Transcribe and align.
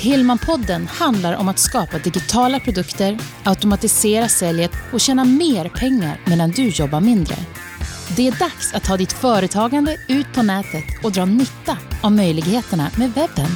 Hillmanpodden 0.00 0.86
handlar 0.86 1.36
om 1.36 1.48
att 1.48 1.58
skapa 1.58 1.98
digitala 1.98 2.60
produkter, 2.60 3.18
automatisera 3.44 4.28
säljet 4.28 4.70
och 4.92 5.00
tjäna 5.00 5.24
mer 5.24 5.68
pengar 5.68 6.20
medan 6.26 6.50
du 6.50 6.68
jobbar 6.68 7.00
mindre. 7.00 7.34
Det 8.16 8.28
är 8.28 8.38
dags 8.38 8.74
att 8.74 8.84
ta 8.84 8.96
ditt 8.96 9.12
företagande 9.12 9.96
ut 10.08 10.26
på 10.34 10.42
nätet 10.42 10.84
och 11.04 11.12
dra 11.12 11.24
nytta 11.24 11.78
av 12.02 12.12
möjligheterna 12.12 12.90
med 12.96 13.10
webben. 13.10 13.50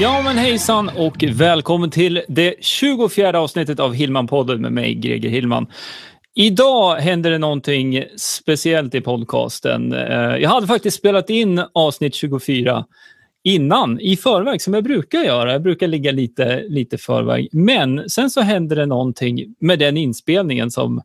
Ja 0.00 0.22
men 0.22 0.38
hejsan 0.38 0.90
och 0.96 1.24
välkommen 1.28 1.90
till 1.90 2.22
det 2.28 2.54
24 2.60 3.40
avsnittet 3.40 3.80
av 3.80 3.94
Hillmanpodden 3.94 4.60
med 4.60 4.72
mig 4.72 4.94
Greger 4.94 5.30
Hillman. 5.30 5.66
Idag 6.36 6.96
händer 6.96 7.30
det 7.30 7.38
någonting 7.38 8.04
speciellt 8.16 8.94
i 8.94 9.00
podcasten. 9.00 9.92
Eh, 9.92 10.36
jag 10.36 10.50
hade 10.50 10.66
faktiskt 10.66 10.96
spelat 10.96 11.30
in 11.30 11.62
avsnitt 11.72 12.14
24 12.14 12.84
innan, 13.42 14.00
i 14.00 14.16
förväg, 14.16 14.62
som 14.62 14.74
jag 14.74 14.84
brukar 14.84 15.18
göra. 15.18 15.52
Jag 15.52 15.62
brukar 15.62 15.86
ligga 15.86 16.12
lite, 16.12 16.62
lite 16.68 16.98
förväg. 16.98 17.48
Men 17.52 18.10
sen 18.10 18.30
så 18.30 18.40
hände 18.40 18.74
det 18.74 18.86
någonting 18.86 19.54
med 19.58 19.78
den 19.78 19.96
inspelningen 19.96 20.70
som 20.70 21.02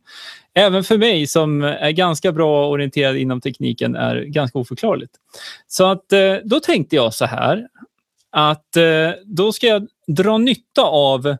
även 0.54 0.84
för 0.84 0.98
mig 0.98 1.26
som 1.26 1.62
är 1.62 1.90
ganska 1.90 2.32
bra 2.32 2.68
orienterad 2.68 3.16
inom 3.16 3.40
tekniken 3.40 3.96
är 3.96 4.24
ganska 4.24 4.58
oförklarligt. 4.58 5.12
Så 5.66 5.84
att 5.84 6.12
eh, 6.12 6.34
då 6.44 6.60
tänkte 6.60 6.96
jag 6.96 7.14
så 7.14 7.24
här 7.24 7.68
att 8.30 8.76
eh, 8.76 9.10
då 9.24 9.52
ska 9.52 9.66
jag 9.66 9.88
dra 10.06 10.38
nytta 10.38 10.82
av 10.82 11.36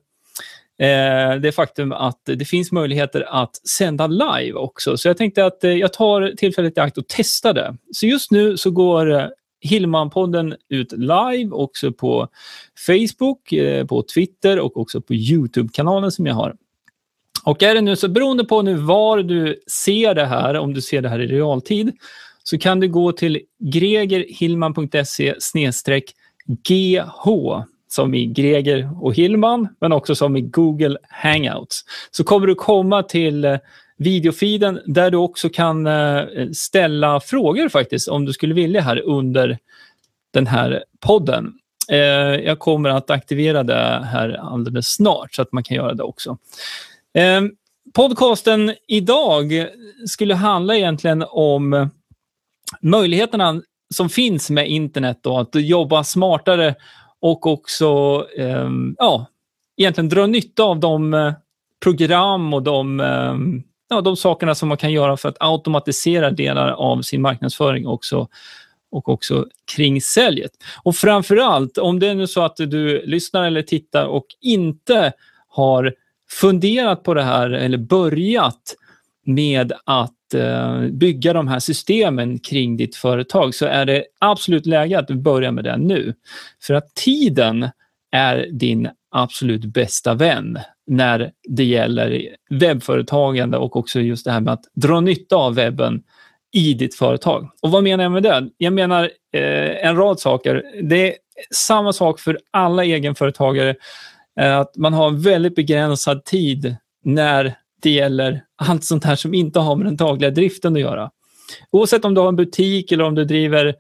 Eh, 0.80 1.34
det 1.40 1.52
faktum 1.52 1.92
att 1.92 2.20
det 2.24 2.44
finns 2.44 2.72
möjligheter 2.72 3.26
att 3.28 3.68
sända 3.68 4.06
live 4.06 4.52
också. 4.52 4.96
Så 4.96 5.08
jag 5.08 5.16
tänkte 5.16 5.46
att 5.46 5.64
eh, 5.64 5.70
jag 5.70 5.92
tar 5.92 6.32
tillfället 6.36 6.76
i 6.76 6.80
akt 6.80 6.98
och 6.98 7.04
testar 7.08 7.52
det. 7.52 7.76
Så 7.92 8.06
just 8.06 8.30
nu 8.30 8.56
så 8.56 8.70
går 8.70 9.12
eh, 9.12 9.26
Hillman-podden 9.60 10.56
ut 10.68 10.92
live 10.92 11.50
också 11.50 11.92
på 11.92 12.28
Facebook, 12.86 13.52
eh, 13.52 13.86
på 13.86 14.02
Twitter 14.02 14.60
och 14.60 14.76
också 14.76 15.00
på 15.00 15.14
Youtube-kanalen 15.14 16.12
som 16.12 16.26
jag 16.26 16.34
har. 16.34 16.54
Och 17.44 17.62
är 17.62 17.74
det 17.74 17.80
nu 17.80 17.96
så 17.96 18.08
beroende 18.08 18.44
på 18.44 18.62
nu 18.62 18.74
var 18.74 19.18
du 19.18 19.62
ser 19.66 20.14
det 20.14 20.26
här, 20.26 20.54
om 20.54 20.74
du 20.74 20.80
ser 20.80 21.02
det 21.02 21.08
här 21.08 21.20
i 21.20 21.26
realtid, 21.26 21.92
så 22.44 22.58
kan 22.58 22.80
du 22.80 22.88
gå 22.88 23.12
till 23.12 23.40
gregerhillman.se 23.58 25.34
GH 26.68 27.28
som 27.92 28.14
i 28.14 28.26
Greger 28.26 28.90
och 29.00 29.14
Hillman, 29.14 29.68
men 29.80 29.92
också 29.92 30.14
som 30.14 30.36
i 30.36 30.40
Google 30.40 30.98
Hangouts. 31.08 31.80
Så 32.10 32.24
kommer 32.24 32.46
du 32.46 32.54
komma 32.54 33.02
till 33.02 33.44
eh, 33.44 33.58
videofiden 33.96 34.80
där 34.86 35.10
du 35.10 35.16
också 35.16 35.48
kan 35.48 35.86
eh, 35.86 36.24
ställa 36.52 37.20
frågor 37.20 37.68
faktiskt 37.68 38.08
om 38.08 38.24
du 38.24 38.32
skulle 38.32 38.54
vilja 38.54 38.80
här 38.80 39.00
under 39.00 39.58
den 40.32 40.46
här 40.46 40.84
podden. 41.00 41.52
Eh, 41.90 41.98
jag 42.44 42.58
kommer 42.58 42.90
att 42.90 43.10
aktivera 43.10 43.62
det 43.62 44.04
här 44.04 44.38
alldeles 44.52 44.88
snart 44.88 45.34
så 45.34 45.42
att 45.42 45.52
man 45.52 45.62
kan 45.62 45.76
göra 45.76 45.94
det 45.94 46.02
också. 46.02 46.38
Ehm, 47.14 47.50
podcasten 47.94 48.74
idag 48.88 49.66
skulle 50.06 50.34
handla 50.34 50.76
egentligen 50.76 51.24
om 51.28 51.90
möjligheterna 52.80 53.62
som 53.94 54.08
finns 54.08 54.50
med 54.50 54.70
internet 54.70 55.26
och 55.26 55.40
att 55.40 55.54
jobba 55.54 56.04
smartare 56.04 56.74
och 57.20 57.46
också 57.46 58.26
eh, 58.36 58.70
ja, 58.98 59.26
egentligen 59.76 60.08
dra 60.08 60.26
nytta 60.26 60.62
av 60.62 60.80
de 60.80 61.14
eh, 61.14 61.32
program 61.82 62.54
och 62.54 62.62
de, 62.62 63.00
eh, 63.00 63.34
ja, 63.88 64.00
de 64.00 64.16
sakerna 64.16 64.54
som 64.54 64.68
man 64.68 64.78
kan 64.78 64.92
göra 64.92 65.16
för 65.16 65.28
att 65.28 65.36
automatisera 65.40 66.30
delar 66.30 66.68
av 66.68 67.02
sin 67.02 67.22
marknadsföring 67.22 67.86
också 67.86 68.28
och 68.90 69.08
också 69.08 69.46
kring 69.76 70.00
säljet. 70.00 70.52
Och 70.82 70.96
framför 70.96 71.36
allt, 71.36 71.78
om 71.78 71.98
det 71.98 72.08
är 72.08 72.14
nu 72.14 72.26
så 72.26 72.42
att 72.42 72.56
du 72.56 73.06
lyssnar 73.06 73.46
eller 73.46 73.62
tittar 73.62 74.06
och 74.06 74.26
inte 74.40 75.12
har 75.48 75.94
funderat 76.30 77.02
på 77.02 77.14
det 77.14 77.22
här 77.22 77.50
eller 77.50 77.78
börjat 77.78 78.76
med 79.24 79.72
att 79.84 80.14
Eh, 80.34 80.80
bygga 80.80 81.32
de 81.32 81.48
här 81.48 81.58
systemen 81.58 82.38
kring 82.38 82.76
ditt 82.76 82.96
företag 82.96 83.54
så 83.54 83.66
är 83.66 83.86
det 83.86 84.04
absolut 84.18 84.66
läge 84.66 84.98
att 84.98 85.08
du 85.08 85.14
börjar 85.14 85.52
med 85.52 85.64
det 85.64 85.76
nu. 85.76 86.14
För 86.62 86.74
att 86.74 86.94
tiden 86.94 87.68
är 88.12 88.48
din 88.52 88.88
absolut 89.10 89.64
bästa 89.64 90.14
vän 90.14 90.58
när 90.86 91.30
det 91.48 91.64
gäller 91.64 92.28
webbföretagande 92.50 93.58
och 93.58 93.76
också 93.76 94.00
just 94.00 94.24
det 94.24 94.32
här 94.32 94.40
med 94.40 94.52
att 94.52 94.64
dra 94.74 95.00
nytta 95.00 95.36
av 95.36 95.54
webben 95.54 96.02
i 96.52 96.74
ditt 96.74 96.94
företag. 96.94 97.50
Och 97.62 97.70
vad 97.70 97.82
menar 97.82 98.04
jag 98.04 98.12
med 98.12 98.22
det? 98.22 98.48
Jag 98.56 98.72
menar 98.72 99.04
eh, 99.34 99.86
en 99.86 99.96
rad 99.96 100.20
saker. 100.20 100.64
Det 100.82 101.08
är 101.08 101.14
samma 101.54 101.92
sak 101.92 102.20
för 102.20 102.38
alla 102.50 102.84
egenföretagare. 102.84 103.74
Eh, 104.40 104.58
att 104.58 104.76
man 104.76 104.92
har 104.92 105.10
väldigt 105.10 105.54
begränsad 105.54 106.24
tid 106.24 106.76
när 107.04 107.54
det 107.82 107.90
gäller 107.90 108.44
allt 108.56 108.84
sånt 108.84 109.04
här 109.04 109.16
som 109.16 109.34
inte 109.34 109.58
har 109.58 109.76
med 109.76 109.86
den 109.86 109.96
dagliga 109.96 110.30
driften 110.30 110.74
att 110.74 110.80
göra. 110.80 111.10
Oavsett 111.70 112.04
om 112.04 112.14
du 112.14 112.20
har 112.20 112.28
en 112.28 112.36
butik 112.36 112.92
eller 112.92 113.04
om 113.04 113.14
du 113.14 113.24
driver 113.24 113.74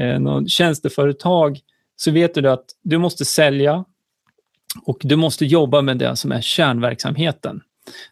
eh, 0.00 0.18
någon 0.20 0.48
tjänsteföretag 0.48 1.60
så 1.96 2.10
vet 2.10 2.34
du 2.34 2.50
att 2.50 2.64
du 2.82 2.98
måste 2.98 3.24
sälja 3.24 3.84
och 4.84 4.98
du 5.00 5.16
måste 5.16 5.44
jobba 5.44 5.82
med 5.82 5.98
det 5.98 6.16
som 6.16 6.32
är 6.32 6.40
kärnverksamheten. 6.40 7.60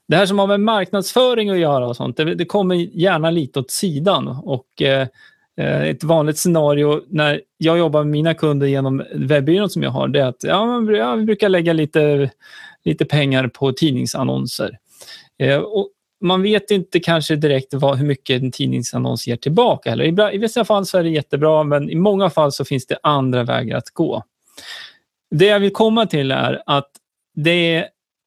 Det 0.09 0.17
här 0.17 0.27
som 0.27 0.39
har 0.39 0.47
med 0.47 0.61
marknadsföring 0.61 1.51
att 1.51 1.59
göra 1.59 1.89
och 1.89 1.97
sånt, 1.97 2.17
det, 2.17 2.35
det 2.35 2.45
kommer 2.45 2.75
gärna 2.75 3.31
lite 3.31 3.61
åt 3.61 3.71
sidan. 3.71 4.29
Och, 4.29 4.83
eh, 4.83 5.09
eh 5.57 5.83
ett 5.83 6.05
vanligt 6.05 6.39
scenario 6.39 7.03
när 7.09 7.41
jag 7.59 7.79
jobbar 7.79 8.05
med 8.05 8.11
mina 8.11 8.35
kunder 8.35 8.67
genom 8.67 9.05
webbyrån 9.15 9.71
som 9.71 9.83
jag 9.83 9.91
har, 9.91 10.09
det 10.09 10.21
är 10.21 10.27
att 10.27 10.45
ja, 10.45 10.93
jag 10.93 11.25
brukar 11.25 11.49
lägga 11.49 11.73
lite, 11.73 12.31
lite 12.85 13.05
pengar 13.05 13.49
på 13.49 13.73
tidningsannonser. 13.73 14.79
Eh, 15.39 15.59
och 15.59 15.89
man 16.21 16.43
vet 16.43 16.71
inte 16.71 17.01
kanske 17.01 17.37
direkt 17.37 17.75
vad, 17.75 17.99
hur 17.99 18.07
mycket 18.07 18.43
en 18.43 18.53
tidningsannons 18.53 19.27
ger 19.27 19.37
tillbaka. 19.37 19.93
Eller. 19.93 20.35
I, 20.35 20.39
vissa 20.39 20.65
fall 20.65 20.87
så 20.87 20.99
är 20.99 21.03
det 21.03 21.11
jättebra, 21.11 21.65
men 21.65 21.91
i 21.91 21.95
många 21.95 22.31
fall 22.31 22.53
så 22.53 22.65
finns 22.65 22.87
det 22.87 22.99
andra 23.03 23.43
vägar 23.43 23.77
att 23.77 23.91
gå. 23.91 24.25
Det 25.31 25.47
jag 25.47 25.61
vill 25.61 25.73
komma 25.73 26.07
till 26.07 26.31
är 26.31 26.63
att 26.67 26.91
det 27.35 27.85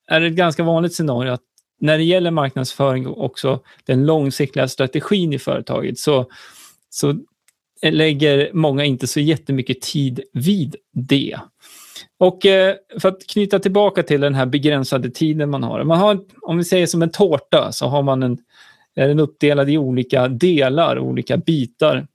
är 0.07 0.21
ett 0.21 0.33
ganska 0.33 0.63
vanligt 0.63 0.95
scenario 0.95 1.31
att 1.31 1.41
när 1.79 1.97
det 1.97 2.03
gäller 2.03 2.31
marknadsföring 2.31 3.07
och 3.07 3.25
också 3.25 3.59
den 3.85 4.05
långsiktiga 4.05 4.67
strategin 4.67 5.33
i 5.33 5.39
företaget 5.39 5.99
så, 5.99 6.25
så 6.89 7.15
lägger 7.81 8.53
många 8.53 8.85
inte 8.85 9.07
så 9.07 9.19
jättemycket 9.19 9.81
tid 9.81 10.21
vid 10.33 10.75
det. 10.93 11.39
Och 12.17 12.45
eh, 12.45 12.75
för 12.99 13.09
att 13.09 13.27
knyta 13.27 13.59
tillbaka 13.59 14.03
till 14.03 14.21
den 14.21 14.35
här 14.35 14.45
begränsade 14.45 15.09
tiden 15.09 15.49
man 15.49 15.63
har. 15.63 15.83
Man 15.83 15.99
har, 15.99 16.19
om 16.41 16.57
vi 16.57 16.63
säger 16.63 16.87
som 16.87 17.01
en 17.01 17.11
tårta, 17.11 17.71
så 17.71 17.87
har 17.87 18.03
man 18.03 18.23
en, 18.23 18.37
är 18.95 19.07
den 19.07 19.19
uppdelad 19.19 19.69
i 19.69 19.77
olika 19.77 20.27
delar, 20.27 20.99
olika 20.99 21.37
bitar 21.37 22.07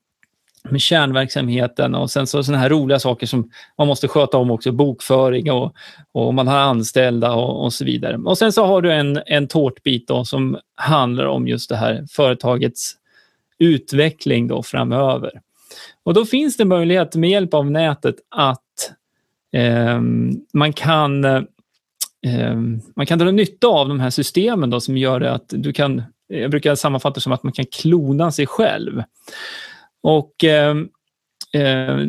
med 0.70 0.80
kärnverksamheten 0.80 1.94
och 1.94 2.10
sen 2.10 2.26
så 2.26 2.42
sådana 2.42 2.62
här 2.62 2.70
roliga 2.70 2.98
saker 2.98 3.26
som 3.26 3.50
man 3.78 3.86
måste 3.86 4.08
sköta 4.08 4.38
om 4.38 4.50
också, 4.50 4.72
bokföring 4.72 5.52
och, 5.52 5.74
och 6.12 6.34
man 6.34 6.48
har 6.48 6.58
anställda 6.58 7.32
och, 7.32 7.64
och 7.64 7.72
så 7.72 7.84
vidare. 7.84 8.16
Och 8.16 8.38
sen 8.38 8.52
så 8.52 8.64
har 8.66 8.82
du 8.82 8.92
en, 8.92 9.20
en 9.26 9.48
tårtbit 9.48 10.08
då, 10.08 10.24
som 10.24 10.58
handlar 10.74 11.26
om 11.26 11.48
just 11.48 11.68
det 11.68 11.76
här 11.76 12.04
företagets 12.10 12.94
utveckling 13.58 14.48
då 14.48 14.62
framöver. 14.62 15.40
Och 16.04 16.14
då 16.14 16.24
finns 16.24 16.56
det 16.56 16.64
möjlighet 16.64 17.16
med 17.16 17.30
hjälp 17.30 17.54
av 17.54 17.70
nätet 17.70 18.14
att 18.30 18.62
Ehm, 19.56 20.32
man 20.52 20.72
kan 20.72 21.24
ehm, 22.26 22.80
man 22.96 23.06
kan 23.06 23.18
dra 23.18 23.30
nytta 23.30 23.66
av 23.66 23.88
de 23.88 24.00
här 24.00 24.10
systemen 24.10 24.70
då, 24.70 24.80
som 24.80 24.96
gör 24.96 25.20
det 25.20 25.32
att 25.32 25.44
du 25.48 25.72
kan, 25.72 26.02
jag 26.28 26.50
brukar 26.50 26.74
sammanfatta 26.74 27.14
det 27.14 27.20
som 27.20 27.32
att 27.32 27.42
man 27.42 27.52
kan 27.52 27.64
klona 27.64 28.32
sig 28.32 28.46
själv. 28.46 29.02
Och 30.02 30.44
eh, 30.44 30.74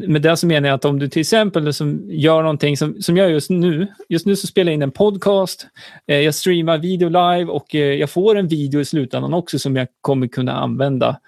med 0.07 0.21
det 0.21 0.37
så 0.37 0.47
menar 0.47 0.69
jag 0.69 0.75
att 0.75 0.85
om 0.85 0.99
du 0.99 1.09
till 1.09 1.19
exempel 1.19 1.73
som 1.73 2.01
gör 2.11 2.41
någonting 2.41 2.77
som, 2.77 3.01
som 3.01 3.17
jag 3.17 3.31
just 3.31 3.49
nu, 3.49 3.87
just 4.09 4.25
nu 4.25 4.35
så 4.35 4.47
spelar 4.47 4.71
jag 4.71 4.73
in 4.73 4.81
en 4.81 4.91
podcast, 4.91 5.67
eh, 6.07 6.19
jag 6.19 6.35
streamar 6.35 6.77
video 6.77 7.09
live 7.09 7.51
och 7.51 7.75
eh, 7.75 7.93
jag 7.93 8.09
får 8.09 8.35
en 8.35 8.47
video 8.47 8.81
i 8.81 8.85
slutändan 8.85 9.33
också 9.33 9.59
som 9.59 9.75
jag 9.75 9.87
kommer 10.01 10.27
kunna 10.27 10.53
använda. 10.53 11.19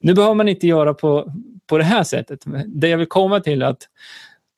Nu 0.00 0.14
behöver 0.14 0.34
man 0.34 0.48
inte 0.48 0.66
göra 0.66 0.94
på, 0.94 1.32
på 1.66 1.78
det 1.78 1.84
här 1.84 2.04
sättet. 2.04 2.44
Det 2.66 2.88
jag 2.88 2.98
vill 2.98 3.06
komma 3.06 3.40
till 3.40 3.62
är 3.62 3.66
att 3.66 3.88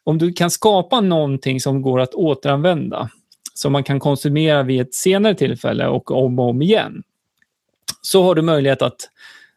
om 0.09 0.19
du 0.19 0.33
kan 0.33 0.51
skapa 0.51 1.01
någonting 1.01 1.61
som 1.61 1.83
går 1.83 2.01
att 2.01 2.15
återanvända, 2.15 3.11
som 3.55 3.73
man 3.73 3.85
kan 3.85 4.01
konsumera 4.01 4.63
vid 4.63 4.81
ett 4.81 4.95
senare 4.95 5.35
tillfälle 5.35 5.87
och 5.87 6.11
om 6.11 6.39
och 6.39 6.49
om 6.49 6.63
igen, 6.63 7.03
så 8.03 8.23
har 8.23 8.35
du 8.35 8.43
möjlighet 8.43 8.83
att 8.83 8.97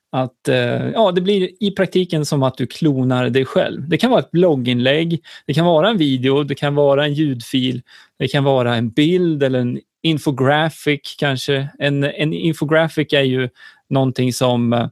att 0.09 0.47
eh, 0.47 0.89
ja, 0.89 1.11
det 1.11 1.21
blir 1.21 1.49
i 1.59 1.71
praktiken 1.71 2.25
som 2.25 2.43
att 2.43 2.57
du 2.57 2.67
klonar 2.67 3.29
dig 3.29 3.45
själv. 3.45 3.89
Det 3.89 3.97
kan 3.97 4.11
vara 4.11 4.19
ett 4.19 4.31
blogginlägg, 4.31 5.21
det 5.45 5.53
kan 5.53 5.65
vara 5.65 5.89
en 5.89 5.97
video, 5.97 6.43
det 6.43 6.55
kan 6.55 6.75
vara 6.75 7.05
en 7.05 7.13
ljudfil, 7.13 7.81
det 8.17 8.27
kan 8.27 8.43
vara 8.43 8.75
en 8.75 8.89
bild 8.89 9.43
eller 9.43 9.59
en 9.59 9.79
infographic 10.01 11.15
kanske. 11.19 11.69
En, 11.79 12.03
en 12.03 12.33
infographic 12.33 13.13
är 13.13 13.21
ju 13.21 13.49
någonting 13.89 14.33
som 14.33 14.73
eh, 14.73 14.87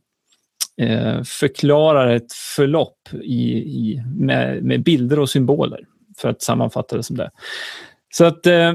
Eh, 0.80 1.24
förklarar 1.24 2.16
ett 2.16 2.34
förlopp 2.34 3.10
i, 3.22 3.58
i, 3.58 4.04
med, 4.16 4.64
med, 4.64 4.84
bilder 4.84 5.20
och 5.20 5.30
symboler, 5.30 5.80
för 6.18 6.30
att 6.30 6.42
sammanfatta 6.42 6.98
det 6.98 7.04
som 7.04 7.18
det. 7.18 7.30
Så 8.14 8.26
att 8.26 8.46
eh, 8.46 8.70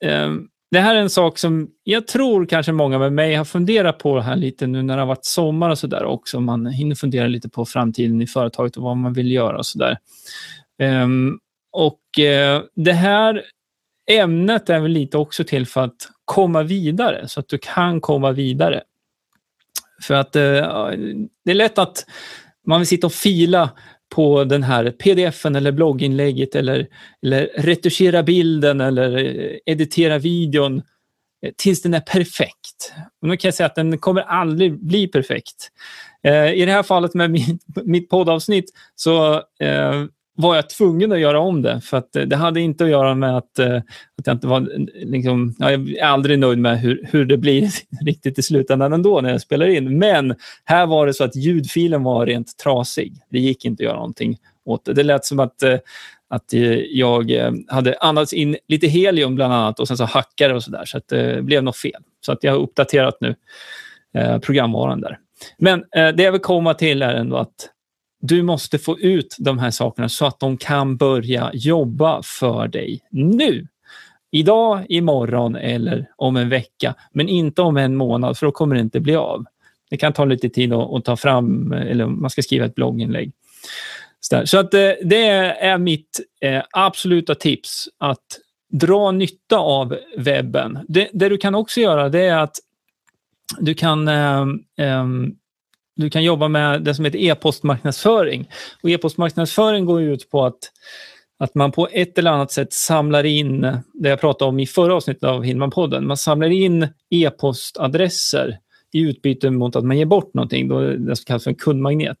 eh, 0.00 0.32
det 0.70 0.80
här 0.80 0.94
är 0.94 1.00
en 1.00 1.10
sak 1.10 1.38
som 1.38 1.68
jag 1.84 2.06
tror 2.06 2.46
kanske 2.46 2.72
många 2.72 2.98
med 2.98 3.12
mig 3.12 3.34
har 3.34 3.44
funderat 3.44 3.98
på 3.98 4.20
här 4.20 4.36
lite 4.36 4.66
nu 4.66 4.82
när 4.82 4.96
det 4.96 5.02
har 5.02 5.06
varit 5.06 5.24
sommar 5.24 5.70
och 5.70 5.78
sådär 5.78 6.04
också. 6.04 6.40
Man 6.40 6.66
hinner 6.66 6.94
fundera 6.94 7.26
lite 7.26 7.48
på 7.48 7.64
framtiden 7.64 8.22
i 8.22 8.26
företaget 8.26 8.76
och 8.76 8.82
vad 8.82 8.96
man 8.96 9.12
vill 9.12 9.32
göra 9.32 9.58
och 9.58 9.66
sådär. 9.66 9.98
Eh, 10.82 11.08
och 11.72 12.18
eh, 12.24 12.62
det 12.74 12.92
här 12.92 13.42
ämnet 14.10 14.70
är 14.70 14.80
väl 14.80 14.90
lite 14.90 15.18
också 15.18 15.44
till 15.44 15.66
för 15.66 15.80
att 15.80 16.08
komma 16.24 16.62
vidare, 16.62 17.28
så 17.28 17.40
att 17.40 17.48
du 17.48 17.58
kan 17.58 18.00
komma 18.00 18.32
vidare. 18.32 18.82
För 20.02 20.14
att 20.14 20.36
eh, 20.36 20.42
det 21.44 21.50
är 21.50 21.54
lätt 21.54 21.78
att 21.78 22.06
man 22.66 22.80
vill 22.80 22.86
sitta 22.86 23.06
och 23.06 23.12
fila 23.12 23.70
på 24.14 24.44
den 24.44 24.62
här 24.62 24.90
pdfen 24.90 25.56
eller 25.56 25.72
blogginlägget 25.72 26.54
eller, 26.54 26.86
eller 27.22 27.50
retuschera 27.56 28.22
bilden 28.22 28.80
eller 28.80 29.16
eh, 29.16 29.56
editera 29.66 30.18
videon 30.18 30.82
eh, 31.42 31.52
tills 31.56 31.82
den 31.82 31.94
är 31.94 32.00
perfekt. 32.00 32.92
Och 33.22 33.28
nu 33.28 33.36
kan 33.36 33.48
jag 33.48 33.54
säga 33.54 33.66
att 33.66 33.74
den 33.74 33.98
kommer 33.98 34.22
aldrig 34.22 34.86
bli 34.86 35.08
perfekt. 35.08 35.70
Eh, 36.22 36.52
I 36.52 36.64
det 36.64 36.72
här 36.72 36.82
fallet 36.82 37.14
med 37.14 37.30
mitt, 37.30 37.62
mitt 37.84 38.08
poddavsnitt 38.08 38.70
så 38.94 39.34
eh, 39.60 40.04
var 40.40 40.56
jag 40.56 40.70
tvungen 40.70 41.12
att 41.12 41.20
göra 41.20 41.40
om 41.40 41.62
det. 41.62 41.80
För 41.80 41.96
att 41.96 42.16
eh, 42.16 42.22
det 42.22 42.36
hade 42.36 42.60
inte 42.60 42.84
att 42.84 42.90
göra 42.90 43.14
med 43.14 43.36
att, 43.36 43.58
eh, 43.58 43.76
att 44.18 44.26
jag 44.26 44.34
inte 44.34 44.46
var... 44.46 44.60
Liksom, 44.94 45.54
jag 45.58 45.72
är 45.72 46.04
aldrig 46.04 46.38
nöjd 46.38 46.58
med 46.58 46.80
hur, 46.80 47.08
hur 47.12 47.24
det 47.24 47.36
blir 47.36 47.70
riktigt 48.04 48.38
i 48.38 48.42
slutändan 48.42 48.92
ändå 48.92 49.20
när 49.20 49.30
jag 49.30 49.40
spelar 49.40 49.66
in. 49.66 49.98
Men 49.98 50.34
här 50.64 50.86
var 50.86 51.06
det 51.06 51.14
så 51.14 51.24
att 51.24 51.36
ljudfilen 51.36 52.02
var 52.02 52.26
rent 52.26 52.56
trasig. 52.56 53.14
Det 53.30 53.38
gick 53.38 53.64
inte 53.64 53.82
att 53.82 53.84
göra 53.84 53.96
någonting 53.96 54.36
åt 54.64 54.84
det. 54.84 54.92
Det 54.92 55.02
lät 55.02 55.24
som 55.24 55.40
att, 55.40 55.62
eh, 55.62 55.78
att 56.30 56.52
jag 56.90 57.32
hade 57.68 57.96
andats 58.00 58.32
in 58.32 58.56
lite 58.68 58.86
helium 58.86 59.34
bland 59.34 59.52
annat 59.52 59.80
och 59.80 59.88
sen 59.88 59.96
så 59.96 60.04
hackade 60.04 60.54
och 60.54 60.64
så 60.64 60.70
där. 60.70 60.84
Så 60.84 60.98
att 60.98 61.08
det 61.08 61.42
blev 61.42 61.62
något 61.62 61.76
fel. 61.76 62.02
Så 62.20 62.32
att 62.32 62.44
jag 62.44 62.52
har 62.52 62.58
uppdaterat 62.58 63.18
nu 63.20 63.34
programvaran 64.42 65.00
där. 65.00 65.18
Men 65.58 65.84
det 65.92 66.22
jag 66.22 66.32
vill 66.32 66.40
komma 66.40 66.74
till 66.74 67.02
är 67.02 67.14
ändå 67.14 67.36
att 67.36 67.70
du 68.20 68.42
måste 68.42 68.78
få 68.78 68.98
ut 68.98 69.36
de 69.38 69.58
här 69.58 69.70
sakerna 69.70 70.08
så 70.08 70.26
att 70.26 70.40
de 70.40 70.56
kan 70.56 70.96
börja 70.96 71.50
jobba 71.54 72.22
för 72.22 72.68
dig 72.68 73.00
nu. 73.10 73.66
Idag, 74.30 74.86
imorgon 74.88 75.56
eller 75.56 76.10
om 76.16 76.36
en 76.36 76.48
vecka, 76.48 76.94
men 77.12 77.28
inte 77.28 77.62
om 77.62 77.76
en 77.76 77.96
månad 77.96 78.38
för 78.38 78.46
då 78.46 78.52
kommer 78.52 78.74
det 78.74 78.80
inte 78.80 79.00
bli 79.00 79.16
av. 79.16 79.44
Det 79.90 79.96
kan 79.96 80.12
ta 80.12 80.24
lite 80.24 80.48
tid 80.48 80.72
att, 80.72 80.92
att 80.92 81.04
ta 81.04 81.16
fram, 81.16 81.72
eller 81.72 82.06
man 82.06 82.30
ska 82.30 82.42
skriva 82.42 82.66
ett 82.66 82.74
blogginlägg. 82.74 83.32
Så 84.44 84.58
att 84.58 84.74
eh, 84.74 84.90
det 85.02 85.26
är 85.60 85.78
mitt 85.78 86.20
eh, 86.40 86.62
absoluta 86.70 87.34
tips 87.34 87.88
att 87.98 88.26
dra 88.72 89.10
nytta 89.10 89.58
av 89.58 89.96
webben. 90.16 90.78
Det, 90.88 91.08
det, 91.12 91.28
du 91.28 91.38
kan 91.38 91.54
också 91.54 91.80
göra 91.80 92.08
det 92.08 92.24
är 92.24 92.36
att 92.36 92.56
du 93.58 93.74
kan 93.74 94.08
eh, 94.08 94.40
eh, 94.78 95.06
du 95.98 96.10
kan 96.10 96.24
jobba 96.24 96.48
med 96.48 96.82
det 96.82 96.94
som 96.94 97.04
heter 97.04 97.18
e-postmarknadsföring. 97.18 98.50
Och 98.82 98.90
e-postmarknadsföring 98.90 99.84
går 99.84 100.02
ut 100.02 100.30
på 100.30 100.44
att, 100.44 100.58
att 101.38 101.54
man 101.54 101.72
på 101.72 101.88
ett 101.92 102.18
eller 102.18 102.30
annat 102.30 102.52
sätt 102.52 102.72
samlar 102.72 103.24
in, 103.24 103.60
det 103.94 104.08
jag 104.08 104.20
pratade 104.20 104.48
om 104.48 104.60
i 104.60 104.66
förra 104.66 104.94
avsnittet 104.94 105.24
av 105.24 105.44
Hillman-podden, 105.44 106.00
man 106.00 106.16
samlar 106.16 106.50
in 106.50 106.88
e-postadresser 107.10 108.58
i 108.92 109.00
utbyte 109.00 109.50
mot 109.50 109.76
att 109.76 109.84
man 109.84 109.98
ger 109.98 110.06
bort 110.06 110.34
någonting, 110.34 110.68
då 110.68 110.80
det 110.80 111.16
som 111.16 111.24
kallas 111.24 111.44
för 111.44 111.50
en 111.50 111.54
kundmagnet. 111.54 112.18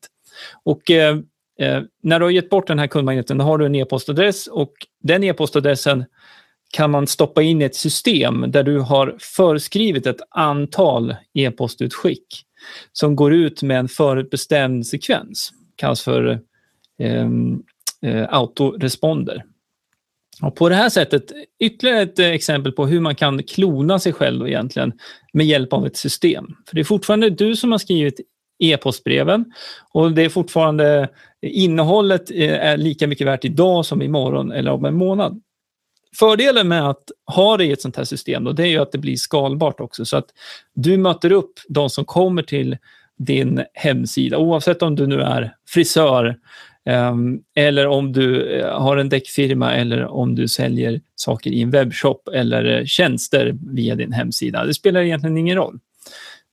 Och 0.64 0.90
eh, 0.90 1.18
eh, 1.60 1.82
när 2.02 2.18
du 2.18 2.24
har 2.24 2.30
gett 2.30 2.50
bort 2.50 2.66
den 2.66 2.78
här 2.78 2.86
kundmagneten, 2.86 3.38
då 3.38 3.44
har 3.44 3.58
du 3.58 3.66
en 3.66 3.74
e-postadress 3.74 4.46
och 4.46 4.72
den 5.02 5.24
e-postadressen 5.24 6.04
kan 6.72 6.90
man 6.90 7.06
stoppa 7.06 7.42
in 7.42 7.62
i 7.62 7.64
ett 7.64 7.76
system 7.76 8.44
där 8.48 8.62
du 8.62 8.78
har 8.78 9.16
föreskrivit 9.18 10.06
ett 10.06 10.20
antal 10.30 11.14
e-postutskick 11.34 12.44
som 12.92 13.16
går 13.16 13.34
ut 13.34 13.62
med 13.62 13.78
en 13.78 13.88
förutbestämd 13.88 14.86
sekvens. 14.86 15.50
kallas 15.76 16.02
för 16.02 16.40
ehm, 16.98 17.62
eh, 18.02 18.26
autoresponder. 18.30 19.44
Och 20.42 20.56
på 20.56 20.68
det 20.68 20.74
här 20.74 20.88
sättet, 20.88 21.32
ytterligare 21.60 22.02
ett 22.02 22.18
eh, 22.18 22.26
exempel 22.26 22.72
på 22.72 22.86
hur 22.86 23.00
man 23.00 23.14
kan 23.14 23.42
klona 23.42 23.98
sig 23.98 24.12
själv 24.12 24.48
egentligen 24.48 24.92
med 25.32 25.46
hjälp 25.46 25.72
av 25.72 25.86
ett 25.86 25.96
system. 25.96 26.46
För 26.68 26.74
det 26.74 26.80
är 26.80 26.84
fortfarande 26.84 27.30
du 27.30 27.56
som 27.56 27.72
har 27.72 27.78
skrivit 27.78 28.20
e-postbreven 28.58 29.44
och 29.92 30.12
det 30.12 30.22
är 30.22 30.28
fortfarande 30.28 31.08
innehållet 31.42 32.30
eh, 32.30 32.52
är 32.52 32.76
lika 32.76 33.06
mycket 33.06 33.26
värt 33.26 33.44
idag 33.44 33.86
som 33.86 34.02
imorgon 34.02 34.52
eller 34.52 34.70
om 34.70 34.84
en 34.84 34.94
månad. 34.94 35.42
Fördelen 36.16 36.68
med 36.68 36.88
att 36.88 37.10
ha 37.26 37.56
det 37.56 37.64
i 37.64 37.72
ett 37.72 37.82
sånt 37.82 37.96
här 37.96 38.04
system 38.04 38.44
då, 38.44 38.52
det 38.52 38.62
är 38.62 38.66
ju 38.66 38.78
att 38.78 38.92
det 38.92 38.98
blir 38.98 39.16
skalbart 39.16 39.80
också. 39.80 40.04
Så 40.04 40.16
att 40.16 40.26
du 40.74 40.96
möter 40.96 41.32
upp 41.32 41.52
de 41.68 41.90
som 41.90 42.04
kommer 42.04 42.42
till 42.42 42.76
din 43.18 43.64
hemsida, 43.74 44.38
oavsett 44.38 44.82
om 44.82 44.96
du 44.96 45.06
nu 45.06 45.20
är 45.20 45.54
frisör 45.68 46.36
um, 47.10 47.42
eller 47.54 47.86
om 47.86 48.12
du 48.12 48.52
eh, 48.52 48.80
har 48.80 48.96
en 48.96 49.08
däckfirma 49.08 49.74
eller 49.74 50.04
om 50.04 50.34
du 50.34 50.48
säljer 50.48 51.00
saker 51.14 51.50
i 51.50 51.62
en 51.62 51.70
webbshop 51.70 52.28
eller 52.28 52.64
eh, 52.64 52.84
tjänster 52.84 53.56
via 53.72 53.94
din 53.94 54.12
hemsida. 54.12 54.64
Det 54.64 54.74
spelar 54.74 55.00
egentligen 55.00 55.36
ingen 55.36 55.56
roll. 55.56 55.78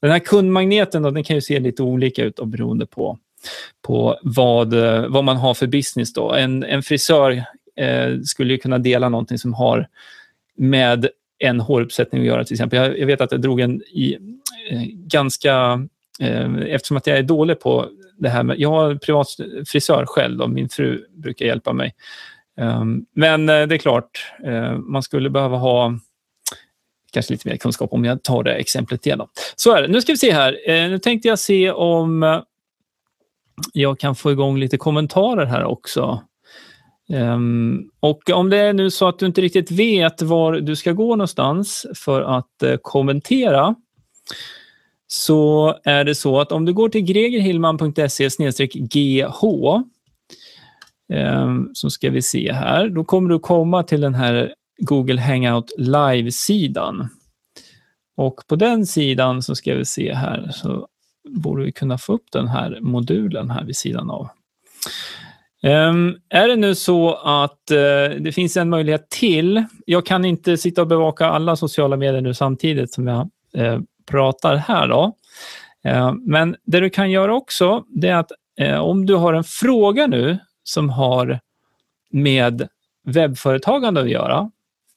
Den 0.01 0.11
här 0.11 0.19
kundmagneten 0.19 1.03
då, 1.03 1.11
den 1.11 1.23
kan 1.23 1.35
ju 1.35 1.41
se 1.41 1.59
lite 1.59 1.83
olika 1.83 2.23
ut 2.23 2.39
och 2.39 2.47
beroende 2.47 2.85
på, 2.85 3.17
på 3.87 4.19
vad, 4.23 4.73
eh, 4.73 5.07
vad 5.07 5.23
man 5.23 5.37
har 5.37 5.53
för 5.53 5.67
business. 5.67 6.13
Då. 6.13 6.33
En, 6.33 6.63
en 6.63 6.83
frisör 6.83 7.43
eh, 7.77 8.19
skulle 8.23 8.57
kunna 8.57 8.77
dela 8.77 9.09
någonting 9.09 9.37
som 9.37 9.53
har 9.53 9.87
med 10.57 11.09
en 11.39 11.59
håruppsättning 11.59 12.21
att 12.21 12.27
göra 12.27 12.43
till 12.43 12.53
exempel. 12.53 12.79
Jag, 12.79 12.99
jag 12.99 13.07
vet 13.07 13.21
att 13.21 13.31
jag 13.31 13.41
drog 13.41 13.59
en 13.59 13.81
i, 13.81 14.17
eh, 14.69 14.81
ganska, 14.91 15.87
eh, 16.19 16.55
eftersom 16.55 16.97
att 16.97 17.07
jag 17.07 17.17
är 17.17 17.23
dålig 17.23 17.59
på 17.59 17.89
det 18.17 18.29
här 18.29 18.43
med, 18.43 18.59
jag 18.59 18.69
har 18.69 18.95
privat 18.95 19.27
frisör 19.67 20.05
själv 20.05 20.41
och 20.41 20.49
min 20.49 20.69
fru 20.69 21.05
brukar 21.13 21.45
hjälpa 21.45 21.73
mig. 21.73 21.95
Um, 22.57 23.05
men 23.13 23.49
eh, 23.49 23.67
det 23.67 23.75
är 23.75 23.79
klart, 23.79 24.33
eh, 24.45 24.77
man 24.77 25.03
skulle 25.03 25.29
behöva 25.29 25.57
ha 25.57 25.99
kanske 27.11 27.33
lite 27.33 27.49
mer 27.49 27.57
kunskap 27.57 27.93
om 27.93 28.05
jag 28.05 28.23
tar 28.23 28.43
det 28.43 28.53
exemplet 28.53 29.05
igen. 29.05 29.21
Så 29.55 29.75
är 29.75 29.81
det. 29.81 29.87
Nu 29.87 30.01
ska 30.01 30.11
vi 30.11 30.17
se 30.17 30.31
här. 30.31 30.69
Eh, 30.69 30.89
nu 30.89 30.99
tänkte 30.99 31.27
jag 31.27 31.39
se 31.39 31.71
om 31.71 32.41
jag 33.73 33.99
kan 33.99 34.15
få 34.15 34.31
igång 34.31 34.57
lite 34.57 34.77
kommentarer 34.77 35.45
här 35.45 35.63
också. 35.63 36.23
Um, 37.09 37.89
och 37.99 38.29
om 38.29 38.49
det 38.49 38.57
är 38.57 38.73
nu 38.73 38.91
så 38.91 39.07
att 39.07 39.19
du 39.19 39.25
inte 39.25 39.41
riktigt 39.41 39.71
vet 39.71 40.21
var 40.21 40.53
du 40.53 40.75
ska 40.75 40.91
gå 40.91 41.15
någonstans 41.15 41.85
för 41.95 42.21
att 42.21 42.63
uh, 42.63 42.75
kommentera 42.81 43.75
så 45.07 45.75
är 45.83 46.03
det 46.03 46.15
så 46.15 46.39
att 46.39 46.51
om 46.51 46.65
du 46.65 46.73
går 46.73 46.89
till 46.89 47.01
gregerhillman.se 47.01 48.67
gh 48.67 49.25
um, 49.45 49.83
ehm, 51.13 51.69
så 51.73 51.89
ska 51.89 52.09
vi 52.09 52.21
se 52.21 52.51
här, 52.51 52.89
då 52.89 53.03
kommer 53.03 53.29
du 53.29 53.39
komma 53.39 53.83
till 53.83 54.01
den 54.01 54.15
här 54.15 54.53
Google 54.77 55.21
Hangout 55.21 55.71
Live-sidan. 55.77 57.09
Och 58.17 58.47
på 58.47 58.55
den 58.55 58.85
sidan 58.85 59.41
så 59.41 59.55
ska 59.55 59.75
vi 59.75 59.85
se 59.85 60.13
här 60.13 60.51
så 60.51 60.87
borde 61.29 61.63
vi 61.63 61.71
kunna 61.71 61.97
få 61.97 62.13
upp 62.13 62.31
den 62.31 62.47
här 62.47 62.79
modulen 62.81 63.49
här 63.49 63.63
vid 63.63 63.77
sidan 63.77 64.09
av. 64.09 64.29
Um, 65.65 66.17
är 66.29 66.47
det 66.47 66.55
nu 66.55 66.75
så 66.75 67.13
att 67.13 67.71
uh, 67.71 68.21
det 68.21 68.35
finns 68.35 68.57
en 68.57 68.69
möjlighet 68.69 69.09
till, 69.09 69.63
jag 69.85 70.05
kan 70.05 70.25
inte 70.25 70.57
sitta 70.57 70.81
och 70.81 70.87
bevaka 70.87 71.25
alla 71.25 71.55
sociala 71.55 71.97
medier 71.97 72.21
nu 72.21 72.33
samtidigt 72.33 72.93
som 72.93 73.07
jag 73.07 73.29
uh, 73.57 73.79
pratar 74.11 74.55
här 74.55 74.87
då. 74.87 75.13
Uh, 75.87 76.13
men 76.13 76.55
det 76.65 76.79
du 76.79 76.89
kan 76.89 77.11
göra 77.11 77.35
också, 77.35 77.83
det 77.87 78.07
är 78.07 78.15
att 78.15 78.31
eh, 78.59 78.79
om 78.79 79.05
du 79.05 79.15
har 79.15 79.33
en 79.33 79.43
fråga 79.43 80.07
nu 80.07 80.37
som 80.63 80.89
har 80.89 81.39
med 82.11 82.67
webbföretagande 83.03 84.01
att 84.01 84.09
göra. 84.09 84.51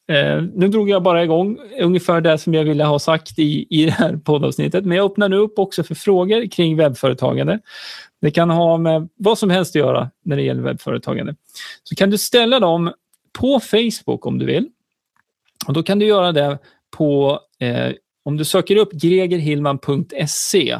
Eh, 0.08 0.42
nu 0.54 0.68
drog 0.68 0.90
jag 0.90 1.02
bara 1.02 1.24
igång 1.24 1.58
ungefär 1.80 2.20
det 2.20 2.38
som 2.38 2.54
jag 2.54 2.64
ville 2.64 2.84
ha 2.84 2.98
sagt 2.98 3.38
i, 3.38 3.66
i 3.70 3.84
det 3.84 3.90
här 3.90 4.16
poddavsnittet, 4.16 4.84
men 4.84 4.96
jag 4.96 5.06
öppnar 5.06 5.28
nu 5.28 5.36
upp 5.36 5.58
också 5.58 5.82
för 5.82 5.94
frågor 5.94 6.50
kring 6.50 6.76
webbföretagande. 6.76 7.60
Det 8.20 8.30
kan 8.30 8.50
ha 8.50 8.76
med 8.78 9.08
vad 9.16 9.38
som 9.38 9.50
helst 9.50 9.70
att 9.70 9.80
göra 9.80 10.10
när 10.24 10.36
det 10.36 10.42
gäller 10.42 10.62
webbföretagande. 10.62 11.34
Så 11.82 11.94
kan 11.94 12.10
du 12.10 12.18
ställa 12.18 12.60
dem 12.60 12.92
på 13.38 13.60
Facebook 13.60 14.26
om 14.26 14.38
du 14.38 14.46
vill. 14.46 14.68
Och 15.66 15.72
Då 15.72 15.82
kan 15.82 15.98
du 15.98 16.06
göra 16.06 16.32
det 16.32 16.58
på, 16.96 17.40
eh, 17.58 17.92
om 18.24 18.36
du 18.36 18.44
söker 18.44 18.76
upp 18.76 18.92
gregerhillman.se, 18.92 20.78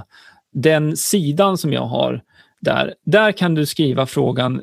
den 0.52 0.97
sidan 0.97 1.58
som 1.58 1.73
jag 1.73 1.87
har 1.87 2.23
där. 2.61 2.94
Där 3.04 3.32
kan 3.32 3.54
du 3.54 3.66
skriva 3.66 4.06
frågan 4.06 4.62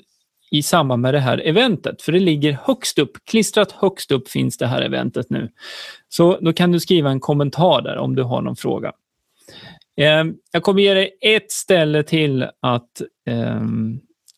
i 0.52 0.64
samband 0.64 1.02
med 1.02 1.14
det 1.14 1.20
här 1.20 1.42
eventet, 1.46 2.02
för 2.02 2.12
det 2.12 2.20
ligger 2.20 2.58
högst 2.64 3.00
upp, 3.00 3.12
klistrat 3.26 3.72
högst 3.72 4.12
upp 4.12 4.30
finns 4.30 4.58
det 4.58 4.68
här 4.68 4.82
eventet 4.82 5.30
nu. 5.30 5.50
Så 6.10 6.38
då 6.42 6.54
kan 6.54 6.72
du 6.72 6.80
skriva 6.80 7.10
en 7.10 7.20
kommentar 7.20 7.82
där 7.82 7.98
om 7.98 8.16
du 8.16 8.24
har 8.24 8.42
någon 8.42 8.56
fråga. 8.56 8.92
Eh, 9.98 10.24
jag 10.52 10.64
kommer 10.64 10.82
ge 10.82 10.94
dig 10.94 11.18
ett 11.22 11.52
ställe 11.52 12.04
till 12.04 12.44
att, 12.62 13.02
eh, 13.28 13.62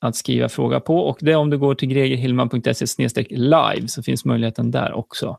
att 0.01 0.15
skriva 0.15 0.49
fråga 0.49 0.79
på 0.79 0.99
och 0.99 1.17
det 1.21 1.31
är 1.31 1.37
om 1.37 1.49
du 1.49 1.57
går 1.57 1.75
till 1.75 1.89
gregerhillman.se 1.89 3.25
live 3.29 3.87
så 3.87 4.03
finns 4.03 4.25
möjligheten 4.25 4.71
där 4.71 4.93
också. 4.93 5.37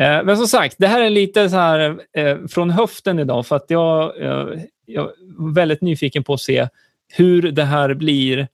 Eh, 0.00 0.24
men 0.24 0.36
som 0.36 0.46
sagt, 0.46 0.76
det 0.78 0.86
här 0.86 1.00
är 1.00 1.10
lite 1.10 1.50
så 1.50 1.56
här 1.56 1.98
eh, 2.16 2.38
från 2.48 2.70
höften 2.70 3.18
idag 3.18 3.46
för 3.46 3.56
att 3.56 3.66
jag, 3.68 4.22
eh, 4.22 4.48
jag 4.86 5.04
är 5.04 5.54
väldigt 5.54 5.80
nyfiken 5.80 6.24
på 6.24 6.34
att 6.34 6.40
se 6.40 6.68
hur 7.14 7.42
det 7.52 7.64
här 7.64 7.94
blir 7.94 8.48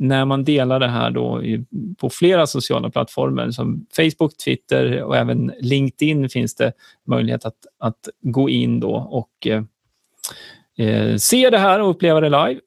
när 0.00 0.24
man 0.24 0.44
delar 0.44 0.80
det 0.80 0.88
här 0.88 1.10
då 1.10 1.44
i, 1.44 1.64
på 1.98 2.10
flera 2.10 2.46
sociala 2.46 2.90
plattformar 2.90 3.50
som 3.50 3.86
Facebook, 3.96 4.36
Twitter 4.36 5.02
och 5.02 5.16
även 5.16 5.52
LinkedIn 5.60 6.28
finns 6.28 6.54
det 6.54 6.72
möjlighet 7.06 7.44
att, 7.44 7.66
att 7.78 8.08
gå 8.22 8.48
in 8.48 8.80
då 8.80 8.94
och 8.94 9.46
eh, 9.46 9.62
eh, 10.86 11.16
se 11.16 11.50
det 11.50 11.58
här 11.58 11.80
och 11.80 11.90
uppleva 11.90 12.20
det 12.20 12.28
live. 12.28 12.60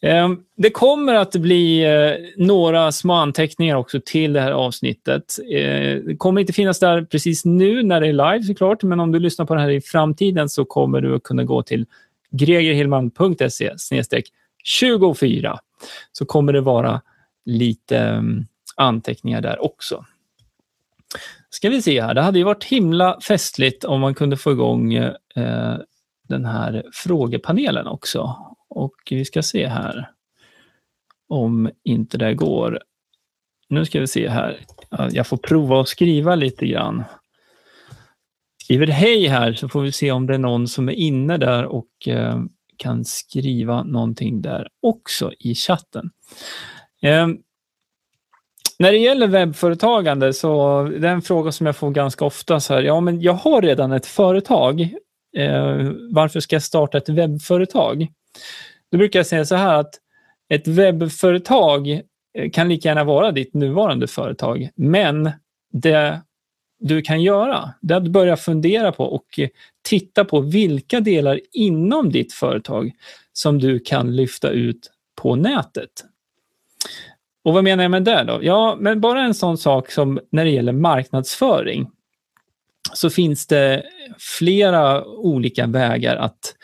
Eh, 0.00 0.28
det 0.56 0.70
kommer 0.70 1.14
att 1.14 1.36
bli 1.36 1.84
eh, 1.84 2.44
några 2.44 2.92
små 2.92 3.14
anteckningar 3.14 3.76
också 3.76 4.00
till 4.04 4.32
det 4.32 4.40
här 4.40 4.52
avsnittet. 4.52 5.38
Eh, 5.52 5.96
det 5.96 6.16
kommer 6.18 6.40
inte 6.40 6.52
finnas 6.52 6.78
där 6.78 7.02
precis 7.02 7.44
nu 7.44 7.82
när 7.82 8.00
det 8.00 8.08
är 8.08 8.12
live 8.12 8.42
såklart, 8.42 8.82
men 8.82 9.00
om 9.00 9.12
du 9.12 9.18
lyssnar 9.18 9.46
på 9.46 9.54
det 9.54 9.60
här 9.60 9.70
i 9.70 9.80
framtiden 9.80 10.48
så 10.48 10.64
kommer 10.64 11.00
du 11.00 11.14
att 11.14 11.22
kunna 11.22 11.44
gå 11.44 11.62
till 11.62 11.86
gregerhillman.se 12.30 13.70
24 14.64 15.58
så 16.12 16.26
kommer 16.26 16.52
det 16.52 16.60
vara 16.60 17.02
lite 17.44 17.98
mm, 17.98 18.46
anteckningar 18.76 19.40
där 19.40 19.64
också. 19.64 20.04
Ska 21.50 21.68
vi 21.68 21.82
se 21.82 22.02
här, 22.02 22.14
det 22.14 22.22
hade 22.22 22.38
ju 22.38 22.44
varit 22.44 22.64
himla 22.64 23.20
festligt 23.20 23.84
om 23.84 24.00
man 24.00 24.14
kunde 24.14 24.36
få 24.36 24.52
igång 24.52 24.94
eh, 24.94 25.78
den 26.28 26.44
här 26.44 26.84
frågepanelen 26.92 27.86
också. 27.86 28.36
Och 28.68 28.94
vi 29.10 29.24
ska 29.24 29.42
se 29.42 29.66
här 29.66 30.10
om 31.28 31.70
inte 31.84 32.18
det 32.18 32.34
går. 32.34 32.80
Nu 33.68 33.84
ska 33.84 34.00
vi 34.00 34.06
se 34.06 34.28
här. 34.28 34.60
Jag 35.10 35.26
får 35.26 35.36
prova 35.36 35.80
att 35.80 35.88
skriva 35.88 36.34
lite 36.34 36.66
grann. 36.66 37.04
Skriver 38.62 38.86
hej 38.86 39.26
här 39.26 39.52
så 39.52 39.68
får 39.68 39.82
vi 39.82 39.92
se 39.92 40.12
om 40.12 40.26
det 40.26 40.34
är 40.34 40.38
någon 40.38 40.68
som 40.68 40.88
är 40.88 40.92
inne 40.92 41.36
där 41.36 41.64
och 41.64 42.08
eh, 42.08 42.38
kan 42.76 43.04
skriva 43.04 43.82
någonting 43.82 44.42
där 44.42 44.68
också 44.82 45.32
i 45.38 45.54
chatten. 45.54 46.10
Eh, 47.02 47.28
när 48.78 48.92
det 48.92 48.98
gäller 48.98 49.26
webbföretagande 49.26 50.32
så 50.32 50.82
det 50.84 51.08
är 51.08 51.12
en 51.12 51.22
fråga 51.22 51.52
som 51.52 51.66
jag 51.66 51.76
får 51.76 51.90
ganska 51.90 52.24
ofta. 52.24 52.60
Så 52.60 52.74
här, 52.74 52.82
ja, 52.82 53.00
men 53.00 53.20
jag 53.20 53.32
har 53.32 53.62
redan 53.62 53.92
ett 53.92 54.06
företag. 54.06 54.80
Eh, 55.36 55.90
varför 56.10 56.40
ska 56.40 56.54
jag 56.56 56.62
starta 56.62 56.98
ett 56.98 57.08
webbföretag? 57.08 58.08
Då 58.90 58.98
brukar 58.98 59.18
jag 59.18 59.26
säga 59.26 59.44
så 59.44 59.54
här 59.54 59.80
att 59.80 59.94
ett 60.48 60.68
webbföretag 60.68 61.88
eh, 62.38 62.50
kan 62.52 62.68
lika 62.68 62.88
gärna 62.88 63.04
vara 63.04 63.32
ditt 63.32 63.54
nuvarande 63.54 64.06
företag, 64.06 64.68
men 64.76 65.30
det 65.72 66.20
du 66.84 67.02
kan 67.02 67.22
göra, 67.22 67.74
det 67.80 67.94
är 67.94 67.98
att 67.98 68.08
börja 68.08 68.36
fundera 68.36 68.92
på 68.92 69.04
och 69.04 69.38
eh, 69.38 69.48
titta 69.82 70.24
på 70.24 70.40
vilka 70.40 71.00
delar 71.00 71.40
inom 71.52 72.10
ditt 72.10 72.32
företag 72.32 72.92
som 73.32 73.58
du 73.58 73.78
kan 73.78 74.16
lyfta 74.16 74.50
ut 74.50 74.90
på 75.14 75.36
nätet. 75.36 75.90
Och 77.44 77.54
vad 77.54 77.64
menar 77.64 77.84
jag 77.84 77.90
med 77.90 78.04
det 78.04 78.24
då? 78.24 78.38
Ja, 78.42 78.76
men 78.80 79.00
bara 79.00 79.22
en 79.22 79.34
sån 79.34 79.58
sak 79.58 79.90
som 79.90 80.20
när 80.30 80.44
det 80.44 80.50
gäller 80.50 80.72
marknadsföring 80.72 81.90
så 82.92 83.10
finns 83.10 83.46
det 83.46 83.82
flera 84.38 85.04
olika 85.04 85.66
vägar 85.66 86.16
att, 86.16 86.54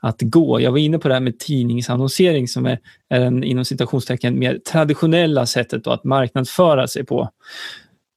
att 0.00 0.20
gå. 0.20 0.60
Jag 0.60 0.70
var 0.70 0.78
inne 0.78 0.98
på 0.98 1.08
det 1.08 1.14
här 1.14 1.20
med 1.20 1.38
tidningsannonsering 1.38 2.48
som 2.48 2.66
är, 2.66 2.78
är 3.08 3.20
en 3.20 3.44
inom 3.44 3.64
citationstecken 3.64 4.38
mer 4.38 4.58
traditionella 4.58 5.46
sättet 5.46 5.86
att 5.86 6.04
marknadsföra 6.04 6.86
sig 6.86 7.04
på. 7.04 7.30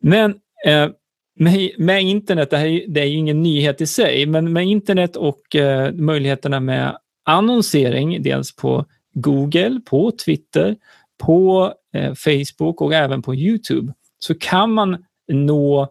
Men 0.01 0.35
eh, 0.65 0.89
med, 1.35 1.71
med, 1.77 2.03
internet, 2.03 2.49
det, 2.49 2.57
här, 2.57 2.85
det 2.87 3.01
är 3.01 3.05
ju 3.05 3.17
ingen 3.17 3.43
nyhet 3.43 3.81
i 3.81 3.87
sig, 3.87 4.25
men 4.25 4.53
med 4.53 4.65
internet 4.65 5.15
och 5.15 5.55
eh, 5.55 5.91
möjligheterna 5.91 6.59
med 6.59 6.97
annonsering, 7.25 8.23
dels 8.23 8.55
på 8.55 8.85
Google, 9.13 9.81
på 9.85 10.11
Twitter, 10.11 10.75
på 11.17 11.73
eh, 11.93 12.13
Facebook 12.13 12.81
och 12.81 12.93
även 12.93 13.21
på 13.21 13.35
Youtube, 13.35 13.93
så 14.19 14.35
kan 14.35 14.73
man 14.73 15.05
nå 15.27 15.87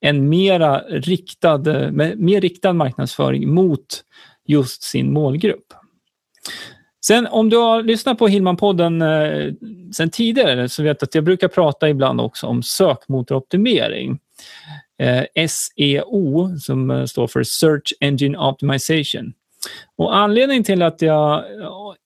en 0.00 0.28
mera 0.28 0.80
riktad, 0.80 1.84
eh, 1.84 1.90
mer 2.16 2.40
riktad 2.40 2.72
marknadsföring 2.72 3.54
mot 3.54 4.04
just 4.46 4.82
sin 4.82 5.12
målgrupp. 5.12 5.74
Sen 7.06 7.26
om 7.26 7.50
du 7.50 7.56
har 7.56 7.82
lyssnat 7.82 8.18
på 8.18 8.28
Hillman-podden 8.28 9.02
eh, 9.02 9.54
sen 9.92 10.10
tidigare 10.10 10.68
så 10.68 10.82
vet 10.82 11.00
du 11.00 11.04
att 11.04 11.14
jag 11.14 11.24
brukar 11.24 11.48
prata 11.48 11.88
ibland 11.88 12.20
också 12.20 12.46
om 12.46 12.62
sökmotoroptimering. 12.62 14.18
Eh, 14.98 15.46
SEO 15.48 16.58
som 16.58 16.90
eh, 16.90 17.04
står 17.04 17.26
för 17.26 17.42
Search 17.42 17.94
Engine 18.00 18.38
Optimization. 18.38 19.32
Och 19.96 20.16
Anledningen 20.16 20.64
till 20.64 20.82
att 20.82 21.02
jag 21.02 21.44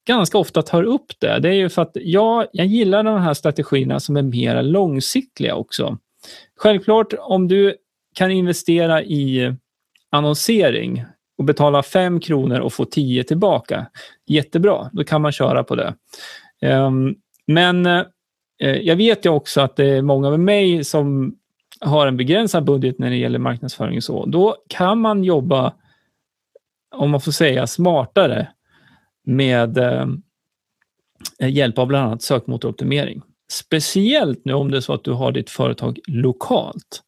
ganska 0.07 0.37
ofta 0.37 0.61
tar 0.61 0.83
upp 0.83 1.11
det, 1.19 1.39
det 1.39 1.49
är 1.49 1.53
ju 1.53 1.69
för 1.69 1.81
att 1.81 1.91
jag, 1.93 2.47
jag 2.51 2.65
gillar 2.65 3.03
de 3.03 3.21
här 3.21 3.33
strategierna 3.33 3.99
som 3.99 4.17
är 4.17 4.21
mer 4.21 4.63
långsiktiga 4.63 5.55
också. 5.55 5.97
Självklart, 6.57 7.13
om 7.19 7.47
du 7.47 7.75
kan 8.15 8.31
investera 8.31 9.03
i 9.03 9.55
annonsering 10.09 11.05
och 11.37 11.43
betala 11.43 11.83
5 11.83 12.19
kronor 12.19 12.59
och 12.59 12.73
få 12.73 12.85
10 12.85 13.23
tillbaka, 13.23 13.85
jättebra, 14.27 14.89
då 14.93 15.03
kan 15.03 15.21
man 15.21 15.31
köra 15.31 15.63
på 15.63 15.75
det. 15.75 15.95
Ehm, 16.61 17.15
men 17.47 17.85
eh, 17.85 18.03
jag 18.61 18.95
vet 18.95 19.25
ju 19.25 19.29
också 19.29 19.61
att 19.61 19.75
det 19.75 19.85
är 19.85 20.01
många 20.01 20.29
med 20.29 20.39
mig 20.39 20.83
som 20.83 21.35
har 21.81 22.07
en 22.07 22.17
begränsad 22.17 22.63
budget 22.63 22.99
när 22.99 23.09
det 23.09 23.15
gäller 23.15 23.39
marknadsföring 23.39 23.97
och 23.97 24.03
så, 24.03 24.25
då 24.25 24.57
kan 24.67 24.99
man 24.99 25.23
jobba, 25.23 25.73
om 26.95 27.11
man 27.11 27.21
får 27.21 27.31
säga 27.31 27.67
smartare, 27.67 28.47
med 29.23 29.77
eh, 29.77 30.07
hjälp 31.49 31.77
av 31.77 31.87
bland 31.87 32.07
annat 32.07 32.21
sökmotoroptimering. 32.21 33.21
Speciellt 33.51 34.45
nu 34.45 34.53
om 34.53 34.71
det 34.71 34.77
är 34.77 34.81
så 34.81 34.93
att 34.93 35.03
du 35.03 35.11
har 35.11 35.31
ditt 35.31 35.49
företag 35.49 35.99
lokalt. 36.07 37.03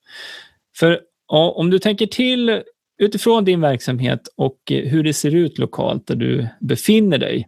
För 0.78 1.02
ja, 1.28 1.52
om 1.52 1.70
du 1.70 1.80
tänker 1.80 2.08
till 2.08 2.62
utifrån 2.98 3.46
din 3.46 3.62
verksamhet 3.62 4.22
och 4.36 4.72
eh, 4.72 4.90
hur 4.90 5.04
det 5.04 5.14
ser 5.14 5.36
ut 5.36 5.58
lokalt 5.58 6.08
där 6.08 6.16
du 6.16 6.48
befinner 6.60 7.18
dig, 7.18 7.48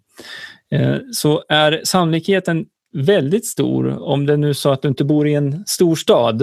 eh, 0.71 0.97
så 1.11 1.43
är 1.49 1.81
sannolikheten 1.83 2.65
väldigt 2.95 3.45
stor, 3.45 4.03
om 4.03 4.25
det 4.25 4.37
nu 4.37 4.49
är 4.49 4.53
så 4.53 4.71
att 4.71 4.81
du 4.81 4.87
inte 4.87 5.03
bor 5.03 5.27
i 5.27 5.33
en 5.33 5.63
storstad. 5.67 6.41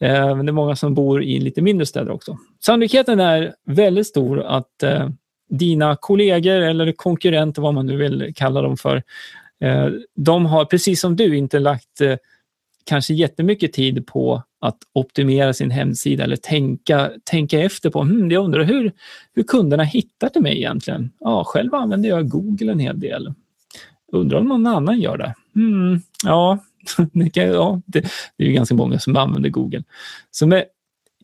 Eh, 0.00 0.36
men 0.36 0.46
det 0.46 0.50
är 0.50 0.52
många 0.52 0.76
som 0.76 0.94
bor 0.94 1.22
i 1.22 1.40
lite 1.40 1.62
mindre 1.62 1.86
städer 1.86 2.10
också. 2.10 2.38
Sannolikheten 2.60 3.20
är 3.20 3.54
väldigt 3.66 4.06
stor 4.06 4.42
att 4.42 4.82
eh, 4.82 5.08
dina 5.48 5.96
kollegor 6.00 6.60
eller 6.60 6.92
konkurrenter, 6.92 7.62
vad 7.62 7.74
man 7.74 7.86
nu 7.86 7.96
vill 7.96 8.32
kalla 8.36 8.62
dem 8.62 8.76
för, 8.76 9.02
eh, 9.60 9.88
de 10.16 10.46
har 10.46 10.64
precis 10.64 11.00
som 11.00 11.16
du 11.16 11.36
inte 11.36 11.58
lagt 11.58 12.00
eh, 12.00 12.16
kanske 12.84 13.14
jättemycket 13.14 13.72
tid 13.72 14.06
på 14.06 14.42
att 14.60 14.78
optimera 14.92 15.52
sin 15.52 15.70
hemsida 15.70 16.24
eller 16.24 16.36
tänka, 16.36 17.10
tänka 17.24 17.60
efter 17.60 17.90
på, 17.90 18.00
hmm, 18.00 18.30
jag 18.30 18.44
undrar 18.44 18.62
hur, 18.62 18.92
hur 19.34 19.42
kunderna 19.42 19.82
hittar 19.82 20.28
till 20.28 20.42
mig 20.42 20.56
egentligen? 20.56 21.10
Ja, 21.20 21.44
själv 21.44 21.74
använder 21.74 22.08
jag 22.08 22.28
Google 22.28 22.72
en 22.72 22.78
hel 22.78 23.00
del. 23.00 23.34
Undrar 24.12 24.38
om 24.38 24.48
någon 24.48 24.66
annan 24.66 25.00
gör 25.00 25.18
det? 25.18 25.34
Mm, 25.56 26.00
ja, 26.24 26.58
det, 27.12 27.30
kan, 27.30 27.44
ja 27.44 27.80
det, 27.86 28.00
det, 28.36 28.44
är 28.44 28.48
ju 28.48 28.52
ganska 28.52 28.74
många 28.74 28.98
som 28.98 29.16
använder 29.16 29.50
Google. 29.50 29.82
Så 30.30 30.46
med 30.46 30.64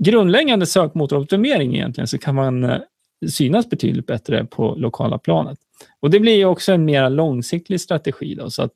grundläggande 0.01 0.67
sökmotoroptimering 0.67 1.75
egentligen 1.75 2.09
så 2.09 2.19
kan 2.19 2.35
man 2.35 2.65
eh, 2.65 2.79
synas 3.29 3.71
betydligt 3.71 4.07
bättre 4.07 4.45
på 4.45 4.75
lokala 4.75 5.19
planet. 5.19 5.59
Och 6.01 6.11
Det 6.11 6.21
blir 6.21 6.45
också 6.45 6.73
en 6.73 6.85
mer 6.85 7.11
långsiktig 7.11 7.81
strategi. 7.81 8.35
Då, 8.35 8.51
så 8.51 8.63
att 8.63 8.75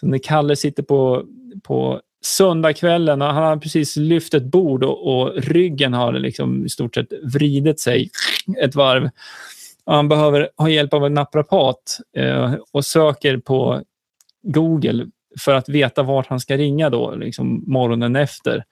så 0.00 0.06
när 0.06 0.18
Kalle 0.18 0.56
sitter 0.56 0.82
på, 0.82 1.24
på 1.62 2.00
söndagskvällen 2.22 3.22
och 3.22 3.28
han 3.28 3.42
har 3.42 3.56
precis 3.56 3.96
lyft 3.96 4.34
ett 4.34 4.44
bord 4.44 4.84
och, 4.84 5.20
och 5.20 5.34
ryggen 5.36 5.92
har 5.92 6.12
liksom 6.12 6.66
i 6.66 6.68
stort 6.68 6.94
sett 6.94 7.12
vridit 7.22 7.80
sig 7.80 8.10
ett 8.62 8.74
varv. 8.74 9.10
Och 9.84 9.94
han 9.94 10.08
behöver 10.08 10.50
ha 10.56 10.68
hjälp 10.68 10.94
av 10.94 11.06
en 11.06 11.14
naprapat 11.14 11.98
eh, 12.16 12.54
och 12.72 12.86
söker 12.86 13.38
på 13.38 13.82
Google 14.42 15.06
för 15.40 15.54
att 15.54 15.68
veta 15.68 16.02
vart 16.02 16.26
han 16.26 16.40
ska 16.40 16.56
ringa 16.56 16.90
då, 16.90 17.14
liksom 17.14 17.64
morgonen 17.66 18.16
efter. 18.16 18.64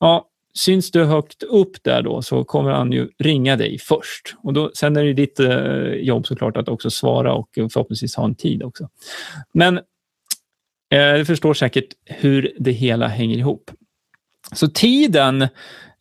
Ja, 0.00 0.28
syns 0.54 0.90
du 0.90 1.04
högt 1.04 1.42
upp 1.42 1.84
där 1.84 2.02
då 2.02 2.22
så 2.22 2.44
kommer 2.44 2.70
han 2.70 2.92
ju 2.92 3.08
ringa 3.18 3.56
dig 3.56 3.78
först. 3.78 4.34
Och 4.42 4.52
då, 4.52 4.70
sen 4.74 4.96
är 4.96 5.04
det 5.04 5.12
ditt 5.12 5.40
eh, 5.40 5.86
jobb 5.86 6.26
såklart 6.26 6.56
att 6.56 6.68
också 6.68 6.90
svara 6.90 7.34
och 7.34 7.48
förhoppningsvis 7.54 8.16
ha 8.16 8.24
en 8.24 8.34
tid 8.34 8.62
också. 8.62 8.88
Men 9.52 9.78
eh, 10.90 11.14
du 11.16 11.24
förstår 11.24 11.54
säkert 11.54 11.88
hur 12.04 12.56
det 12.58 12.72
hela 12.72 13.08
hänger 13.08 13.38
ihop. 13.38 13.70
Så 14.52 14.68
tiden 14.68 15.42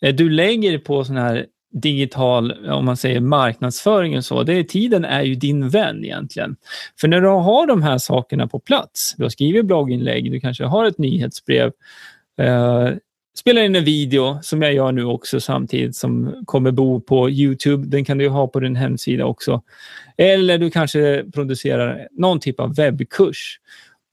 eh, 0.01 0.15
du 0.15 0.29
lägger 0.29 0.77
på 0.77 1.05
sån 1.05 1.17
här 1.17 1.45
digital, 1.73 2.67
om 2.69 2.85
man 2.85 2.97
säger 2.97 3.19
marknadsföring 3.19 4.17
och 4.17 4.25
så, 4.25 4.43
det 4.43 4.53
är, 4.53 4.63
tiden 4.63 5.05
är 5.05 5.23
ju 5.23 5.35
din 5.35 5.69
vän 5.69 6.05
egentligen. 6.05 6.55
För 6.99 7.07
när 7.07 7.21
du 7.21 7.27
har 7.27 7.67
de 7.67 7.83
här 7.83 7.97
sakerna 7.97 8.47
på 8.47 8.59
plats, 8.59 9.15
du 9.17 9.23
har 9.23 9.29
skrivit 9.29 9.65
blogginlägg, 9.65 10.31
du 10.31 10.39
kanske 10.39 10.63
har 10.63 10.85
ett 10.85 10.97
nyhetsbrev, 10.97 11.71
eh, 12.37 12.89
spelar 13.39 13.61
in 13.61 13.75
en 13.75 13.83
video 13.83 14.39
som 14.41 14.61
jag 14.61 14.73
gör 14.73 14.91
nu 14.91 15.05
också 15.05 15.39
samtidigt 15.39 15.95
som 15.95 16.43
kommer 16.45 16.71
bo 16.71 17.01
på 17.01 17.29
Youtube. 17.29 17.87
Den 17.87 18.05
kan 18.05 18.17
du 18.17 18.29
ha 18.29 18.47
på 18.47 18.59
din 18.59 18.75
hemsida 18.75 19.25
också. 19.25 19.61
Eller 20.17 20.57
du 20.57 20.71
kanske 20.71 21.25
producerar 21.33 22.07
någon 22.11 22.39
typ 22.39 22.59
av 22.59 22.75
webbkurs. 22.75 23.59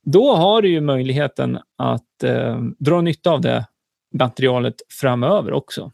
Då 0.04 0.36
har 0.36 0.62
du 0.62 0.68
ju 0.68 0.80
möjligheten 0.80 1.58
att 1.78 2.22
eh, 2.24 2.60
dra 2.78 3.00
nytta 3.00 3.30
av 3.30 3.40
det 3.40 3.66
materialet 4.14 4.74
framöver 5.00 5.52
också. 5.52 5.92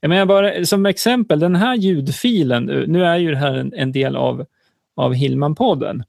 Jag 0.00 0.08
menar 0.08 0.26
bara 0.26 0.64
som 0.64 0.86
exempel, 0.86 1.40
den 1.40 1.56
här 1.56 1.76
ljudfilen, 1.76 2.64
nu 2.64 3.04
är 3.04 3.16
ju 3.16 3.30
det 3.30 3.36
här 3.36 3.54
en, 3.54 3.74
en 3.74 3.92
del 3.92 4.16
av, 4.16 4.46
av 4.96 5.14
Hillman-podden, 5.14 6.02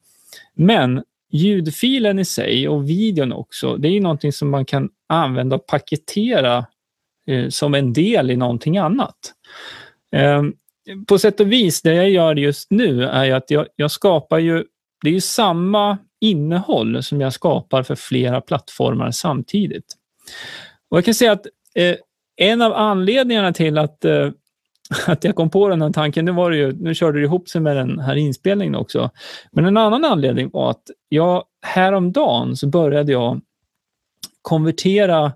men 0.54 1.04
ljudfilen 1.32 2.20
i 2.20 2.26
sig 2.26 2.68
och 2.68 2.90
videon 2.90 3.34
också, 3.34 3.78
det 3.78 3.88
är 3.88 3.92
ju 3.92 4.02
någonting 4.02 4.32
som 4.32 4.50
man 4.50 4.66
kan 4.66 4.90
använda 5.08 5.56
och 5.56 5.68
paketera 5.68 6.66
eh, 7.28 7.50
som 7.50 7.74
en 7.74 7.94
del 7.94 8.32
i 8.32 8.36
någonting 8.36 8.78
annat. 8.78 9.34
Eh, 10.16 10.44
på 11.08 11.20
sätt 11.20 11.40
och 11.40 11.52
vis, 11.52 11.82
det 11.82 11.94
jag 11.94 12.10
gör 12.10 12.36
just 12.36 12.72
nu 12.72 13.04
är 13.04 13.26
ju 13.26 13.32
att 13.32 13.52
jag, 13.52 13.68
jag 13.76 13.92
skapar 13.92 14.40
ju, 14.40 14.64
det 15.04 15.10
är 15.10 15.14
ju 15.14 15.22
samma 15.22 15.98
innehåll 16.22 17.04
som 17.04 17.22
jag 17.22 17.34
skapar 17.34 17.84
för 17.84 17.96
flera 17.96 18.42
plattformar 18.42 19.12
samtidigt. 19.12 19.96
Och 20.90 20.98
Jag 20.98 21.06
kan 21.06 21.14
säga 21.14 21.32
att 21.32 21.46
eh, 21.76 21.96
en 22.42 22.62
av 22.62 22.74
anledningarna 22.74 23.54
till 23.54 23.78
att, 23.78 24.06
eh, 24.06 24.30
att 25.08 25.24
jag 25.24 25.36
kom 25.36 25.50
på 25.50 25.70
den 25.70 25.82
här 25.82 25.92
tanken, 25.92 26.26
nu, 26.26 26.32
var 26.32 26.52
ju, 26.52 26.72
nu 26.72 26.96
körde 26.96 27.20
det 27.20 27.24
ihop 27.24 27.50
sig 27.50 27.62
med 27.62 27.76
den 27.76 28.00
här 28.00 28.16
inspelningen 28.16 28.76
också. 28.76 29.10
Men 29.52 29.66
en 29.66 29.78
annan 29.78 30.06
anledning 30.06 30.50
var 30.54 30.70
att 30.70 30.84
jag 31.10 31.44
häromdagen 31.62 32.58
så 32.58 32.68
började 32.68 33.12
jag 33.12 33.42
konvertera 34.42 35.32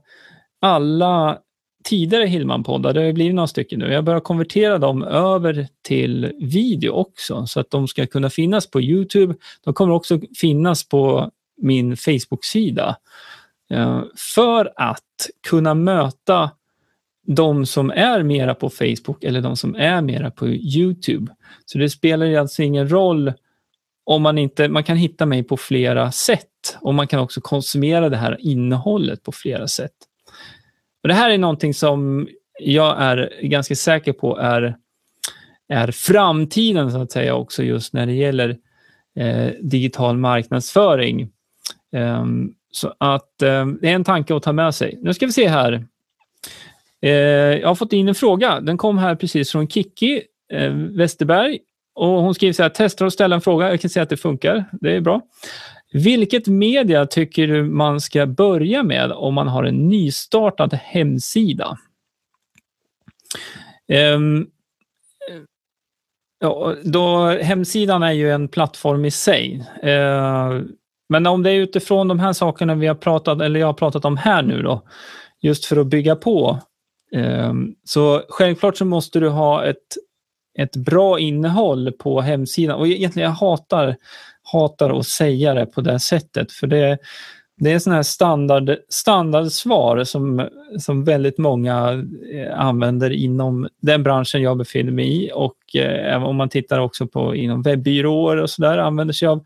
alla 0.62 1.38
tidigare 1.84 2.26
Hillman-poddar, 2.26 2.94
det 2.94 3.02
har 3.02 3.14
blivit 3.14 3.36
några 3.36 3.48
stycken 3.48 3.80
nu, 3.80 3.92
jag 3.94 4.04
börjar 4.04 4.20
konvertera 4.20 4.78
dem 4.78 5.04
över 5.04 5.68
till 5.82 6.32
video 6.40 6.92
också 6.92 7.46
så 7.46 7.60
att 7.60 7.72
de 7.72 7.88
ska 7.88 8.06
kunna 8.06 8.30
finnas 8.30 8.72
på 8.72 8.82
Youtube. 8.82 9.36
De 9.64 9.74
kommer 9.74 9.94
också 9.94 10.20
finnas 10.38 10.90
på 10.90 11.32
min 11.58 11.98
Facebook-sida. 11.98 12.96
Eh, 13.70 14.02
för 14.36 14.74
att 14.76 15.30
kunna 15.50 15.74
möta 15.74 16.52
de 17.26 17.66
som 17.66 17.90
är 17.92 18.24
mera 18.24 18.56
på 18.56 18.70
Facebook 18.70 19.24
eller 19.24 19.42
de 19.42 19.58
som 19.58 19.76
är 19.76 20.02
mera 20.02 20.32
på 20.32 20.48
Youtube. 20.48 21.32
Så 21.66 21.78
det 21.78 21.90
spelar 21.90 22.36
alltså 22.36 22.64
ingen 22.64 22.90
roll 22.90 23.34
om 24.04 24.22
man 24.22 24.38
inte, 24.38 24.68
man 24.68 24.84
kan 24.84 24.98
hitta 24.98 25.26
mig 25.26 25.44
på 25.44 25.58
flera 25.58 26.12
sätt 26.12 26.78
och 26.82 26.94
man 26.94 27.08
kan 27.08 27.20
också 27.20 27.42
konsumera 27.42 28.10
det 28.10 28.18
här 28.18 28.38
innehållet 28.40 29.24
på 29.24 29.32
flera 29.32 29.68
sätt. 29.68 29.96
Och 31.04 31.08
det 31.08 31.14
här 31.14 31.30
är 31.30 31.38
någonting 31.38 31.74
som 31.74 32.28
jag 32.60 33.02
är 33.02 33.34
ganska 33.42 33.76
säker 33.76 34.14
på 34.14 34.38
är, 34.38 34.76
är 35.68 35.92
framtiden 35.92 36.92
så 36.92 37.02
att 37.02 37.12
säga 37.12 37.36
också 37.36 37.64
just 37.64 37.94
när 37.94 38.06
det 38.06 38.14
gäller 38.14 38.58
eh, 39.16 39.52
digital 39.62 40.18
marknadsföring. 40.18 41.30
Um, 41.92 42.56
så 42.72 42.94
att 42.98 43.42
eh, 43.42 43.68
det 43.68 43.90
är 43.90 43.96
en 43.96 44.04
tanke 44.04 44.36
att 44.36 44.44
ta 44.44 44.54
med 44.54 44.76
sig. 44.76 45.00
Nu 45.02 45.14
ska 45.14 45.26
vi 45.26 45.32
se 45.32 45.48
här. 45.48 45.88
Eh, 47.06 47.12
jag 47.60 47.68
har 47.68 47.76
fått 47.76 47.94
in 47.94 48.08
en 48.08 48.16
fråga. 48.16 48.60
Den 48.62 48.78
kom 48.78 48.98
här 48.98 49.16
precis 49.16 49.52
från 49.52 49.68
Kiki 49.68 50.22
eh, 50.54 50.72
Westerberg. 50.74 51.60
Och 51.96 52.08
hon 52.08 52.36
skriver 52.36 52.54
så 52.54 52.64
här, 52.64 52.72
testar 52.76 53.06
att 53.06 53.14
ställa 53.14 53.36
en 53.36 53.42
fråga. 53.42 53.70
Jag 53.70 53.82
kan 53.82 53.90
säga 53.90 54.04
att 54.04 54.10
det 54.10 54.18
funkar. 54.18 54.66
Det 54.72 54.96
är 54.96 55.02
bra. 55.02 55.22
Vilket 55.94 56.48
media 56.48 57.06
tycker 57.06 57.48
du 57.48 57.64
man 57.64 58.02
ska 58.02 58.26
börja 58.26 58.84
med 58.84 59.12
om 59.12 59.34
man 59.34 59.48
har 59.48 59.64
en 59.64 59.90
nystartad 59.90 60.74
hemsida? 60.74 61.78
Um, 64.16 64.48
ja, 66.40 66.76
då, 66.84 67.28
hemsidan 67.28 68.04
är 68.04 68.12
ju 68.12 68.32
en 68.32 68.48
plattform 68.48 69.06
i 69.06 69.12
sig. 69.12 69.64
Uh, 69.84 70.62
men 71.10 71.28
om 71.28 71.44
det 71.44 71.52
är 71.52 71.56
utifrån 71.56 72.08
de 72.08 72.20
här 72.20 72.34
sakerna 72.34 72.76
vi 72.76 72.88
har 72.88 72.96
pratat, 72.96 73.42
eller 73.42 73.60
jag 73.60 73.68
har 73.68 73.74
pratat 73.74 74.06
om 74.06 74.18
här 74.18 74.44
nu 74.44 74.62
då, 74.62 74.82
just 75.42 75.66
för 75.66 75.78
att 75.78 75.88
bygga 75.88 76.16
på. 76.16 76.60
Ehm, 77.12 77.76
så 77.84 78.24
självklart 78.30 78.78
så 78.78 78.86
måste 78.86 79.20
du 79.20 79.30
ha 79.30 79.66
ett, 79.66 79.98
ett 80.60 80.76
bra 80.76 81.20
innehåll 81.20 81.92
på 81.92 82.22
hemsidan. 82.22 82.80
Och 82.80 82.88
egentligen, 82.88 83.30
jag 83.30 83.36
hatar 83.36 83.96
hatar 84.52 85.00
att 85.00 85.08
säga 85.08 85.54
det 85.54 85.66
på 85.66 85.82
det 85.82 86.00
sättet. 86.00 86.52
För 86.52 86.68
det, 86.68 86.98
det 87.58 87.72
är 87.72 87.80
sådana 87.80 87.96
här 87.96 88.04
standard, 88.04 88.78
standardsvar 88.90 90.04
som, 90.04 90.50
som 90.80 91.04
väldigt 91.04 91.38
många 91.38 92.06
eh, 92.34 92.60
använder 92.60 93.10
inom 93.10 93.68
den 93.82 94.04
branschen 94.04 94.42
jag 94.42 94.58
befinner 94.58 94.92
mig 94.92 95.26
i 95.26 95.32
och 95.34 95.76
eh, 95.76 96.24
om 96.24 96.36
man 96.36 96.50
tittar 96.50 96.80
också 96.80 97.08
på 97.08 97.36
inom 97.36 97.62
webbyråer 97.62 98.38
och 98.38 98.50
sådär 98.50 98.78
använder 98.78 99.14
sig 99.14 99.28
av, 99.28 99.44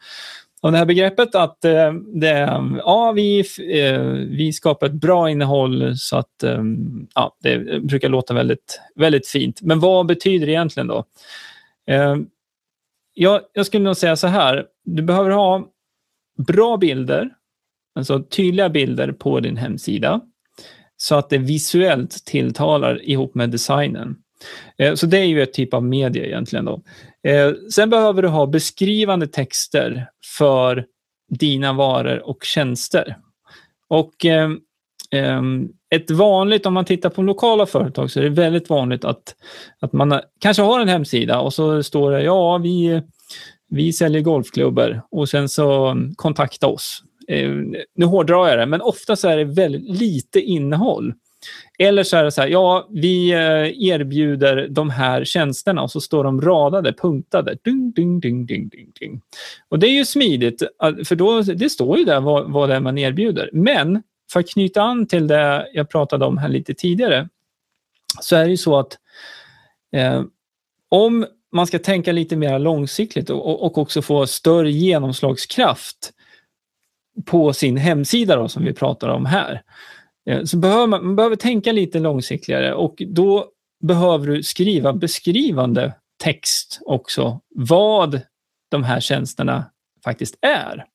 av 0.61 0.71
det 0.71 0.77
här 0.77 0.85
begreppet 0.85 1.35
att 1.35 1.65
eh, 1.65 1.93
det, 1.93 2.61
ja, 2.77 3.11
vi, 3.11 3.39
eh, 3.59 4.01
vi 4.29 4.53
skapar 4.53 4.87
ett 4.87 4.93
bra 4.93 5.29
innehåll 5.29 5.97
så 5.97 6.17
att 6.17 6.43
eh, 6.43 6.63
ja, 7.15 7.35
det 7.43 7.83
brukar 7.83 8.09
låta 8.09 8.33
väldigt, 8.33 8.81
väldigt 8.95 9.27
fint. 9.27 9.61
Men 9.61 9.79
vad 9.79 10.05
betyder 10.05 10.45
det 10.45 10.51
egentligen 10.51 10.87
då? 10.87 11.05
Eh, 11.87 12.15
jag, 13.13 13.41
jag 13.53 13.65
skulle 13.65 13.83
nog 13.83 13.97
säga 13.97 14.15
så 14.15 14.27
här, 14.27 14.65
du 14.85 15.03
behöver 15.03 15.29
ha 15.29 15.67
bra 16.37 16.77
bilder, 16.77 17.29
alltså 17.95 18.23
tydliga 18.23 18.69
bilder 18.69 19.11
på 19.11 19.39
din 19.39 19.57
hemsida, 19.57 20.21
så 20.97 21.15
att 21.15 21.29
det 21.29 21.37
visuellt 21.37 22.25
tilltalar 22.25 23.09
ihop 23.09 23.35
med 23.35 23.49
designen. 23.49 24.15
Eh, 24.77 24.93
så 24.93 25.05
det 25.05 25.17
är 25.17 25.25
ju 25.25 25.43
ett 25.43 25.53
typ 25.53 25.73
av 25.73 25.83
media 25.83 26.25
egentligen. 26.25 26.65
Då. 26.65 26.81
Eh, 27.27 27.51
sen 27.73 27.89
behöver 27.89 28.21
du 28.21 28.27
ha 28.27 28.45
beskrivande 28.45 29.27
texter 29.27 30.09
för 30.37 30.85
dina 31.29 31.73
varor 31.73 32.29
och 32.29 32.43
tjänster. 32.43 33.17
Och 33.87 34.25
eh, 34.25 34.49
ett 35.95 36.11
vanligt, 36.11 36.65
om 36.65 36.73
man 36.73 36.85
tittar 36.85 37.09
på 37.09 37.21
lokala 37.21 37.65
företag, 37.65 38.11
så 38.11 38.19
är 38.19 38.23
det 38.23 38.29
väldigt 38.29 38.69
vanligt 38.69 39.05
att, 39.05 39.35
att 39.79 39.93
man 39.93 40.21
kanske 40.39 40.63
har 40.63 40.79
en 40.79 40.87
hemsida 40.87 41.39
och 41.39 41.53
så 41.53 41.83
står 41.83 42.11
det 42.11 42.21
ja, 42.21 42.57
vi, 42.57 43.01
vi 43.69 43.93
säljer 43.93 44.21
golfklubbor 44.21 45.01
och 45.11 45.29
sen 45.29 45.49
så 45.49 45.85
mm, 45.85 46.15
kontakta 46.15 46.67
oss. 46.67 47.03
Eh, 47.27 47.51
nu 47.95 48.05
hårdrar 48.05 48.47
jag 48.47 48.59
det, 48.59 48.65
men 48.65 48.81
ofta 48.81 49.15
så 49.15 49.27
är 49.27 49.37
det 49.37 49.43
väldigt 49.43 49.99
lite 49.99 50.41
innehåll. 50.41 51.13
Eller 51.79 52.03
så 52.03 52.17
är 52.17 52.23
det 52.23 52.31
så 52.31 52.41
här, 52.41 52.47
ja, 52.47 52.87
vi 52.91 53.31
eh, 53.31 53.83
erbjuder 53.89 54.67
de 54.69 54.89
här 54.89 55.23
tjänsterna 55.23 55.81
och 55.81 55.91
så 55.91 56.01
står 56.01 56.23
de 56.23 56.41
radade, 56.41 56.93
punktade. 56.93 57.57
Ding, 57.63 57.91
ding, 57.91 58.19
ding, 58.19 58.45
ding, 58.45 58.69
ding, 58.69 58.91
ding. 58.99 59.21
Och 59.69 59.79
det 59.79 59.87
är 59.87 59.91
ju 59.91 60.05
smidigt, 60.05 60.63
för 61.05 61.15
då, 61.15 61.41
det 61.41 61.69
står 61.69 61.97
ju 61.97 62.03
där 62.03 62.19
vad, 62.19 62.51
vad 62.51 62.69
det 62.69 62.75
är 62.75 62.79
man 62.79 62.97
erbjuder. 62.97 63.49
Men 63.53 64.03
för 64.31 64.39
att 64.39 64.49
knyta 64.49 64.81
an 64.81 65.07
till 65.07 65.27
det 65.27 65.67
jag 65.73 65.89
pratade 65.89 66.25
om 66.25 66.37
här 66.37 66.49
lite 66.49 66.73
tidigare, 66.73 67.29
så 68.21 68.35
är 68.35 68.43
det 68.43 68.51
ju 68.51 68.57
så 68.57 68.79
att 68.79 68.97
eh, 69.95 70.23
om 70.89 71.25
man 71.51 71.67
ska 71.67 71.79
tänka 71.79 72.11
lite 72.11 72.35
mer 72.35 72.59
långsiktigt 72.59 73.29
och, 73.29 73.63
och 73.65 73.77
också 73.77 74.01
få 74.01 74.27
större 74.27 74.71
genomslagskraft 74.71 76.13
på 77.25 77.53
sin 77.53 77.77
hemsida 77.77 78.35
då, 78.35 78.47
som 78.47 78.65
vi 78.65 78.73
pratar 78.73 79.09
om 79.09 79.25
här, 79.25 79.53
eh, 79.53 79.59
Eh, 80.29 80.43
så 80.43 80.57
behöver 80.57 80.87
man, 80.87 81.05
man 81.05 81.15
behöver 81.15 81.35
tänka 81.35 81.71
lite 81.71 81.99
långsiktigare 81.99 82.73
och 82.73 82.95
då 83.07 83.45
behöver 83.83 84.27
du 84.27 84.43
skriva 84.43 84.93
beskrivande 84.93 85.93
text 86.23 86.79
också, 86.81 87.39
vad 87.55 88.21
de 88.71 88.83
här 88.83 88.99
tjänsterna 88.99 89.65
faktiskt 90.03 90.37
är. 90.41 90.85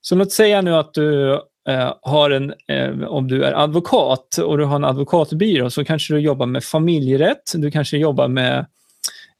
Så 0.00 0.14
låt 0.14 0.32
säga 0.32 0.62
nu 0.62 0.74
att 0.74 0.94
du 0.94 1.32
eh, 1.68 1.94
har 2.02 2.30
en, 2.30 2.54
eh, 2.68 3.02
om 3.08 3.28
du 3.28 3.44
är 3.44 3.52
advokat 3.52 4.38
och 4.38 4.58
du 4.58 4.64
har 4.64 4.76
en 4.76 4.84
advokatbyrå 4.84 5.70
så 5.70 5.84
kanske 5.84 6.14
du 6.14 6.20
jobbar 6.20 6.46
med 6.46 6.64
familjerätt, 6.64 7.52
du 7.54 7.70
kanske 7.70 7.98
jobbar 7.98 8.28
med 8.28 8.66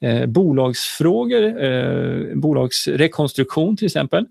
eh, 0.00 0.26
bolagsfrågor, 0.26 1.64
eh, 1.64 2.34
bolagsrekonstruktion 2.34 3.76
till 3.76 3.86
exempel. 3.86 4.26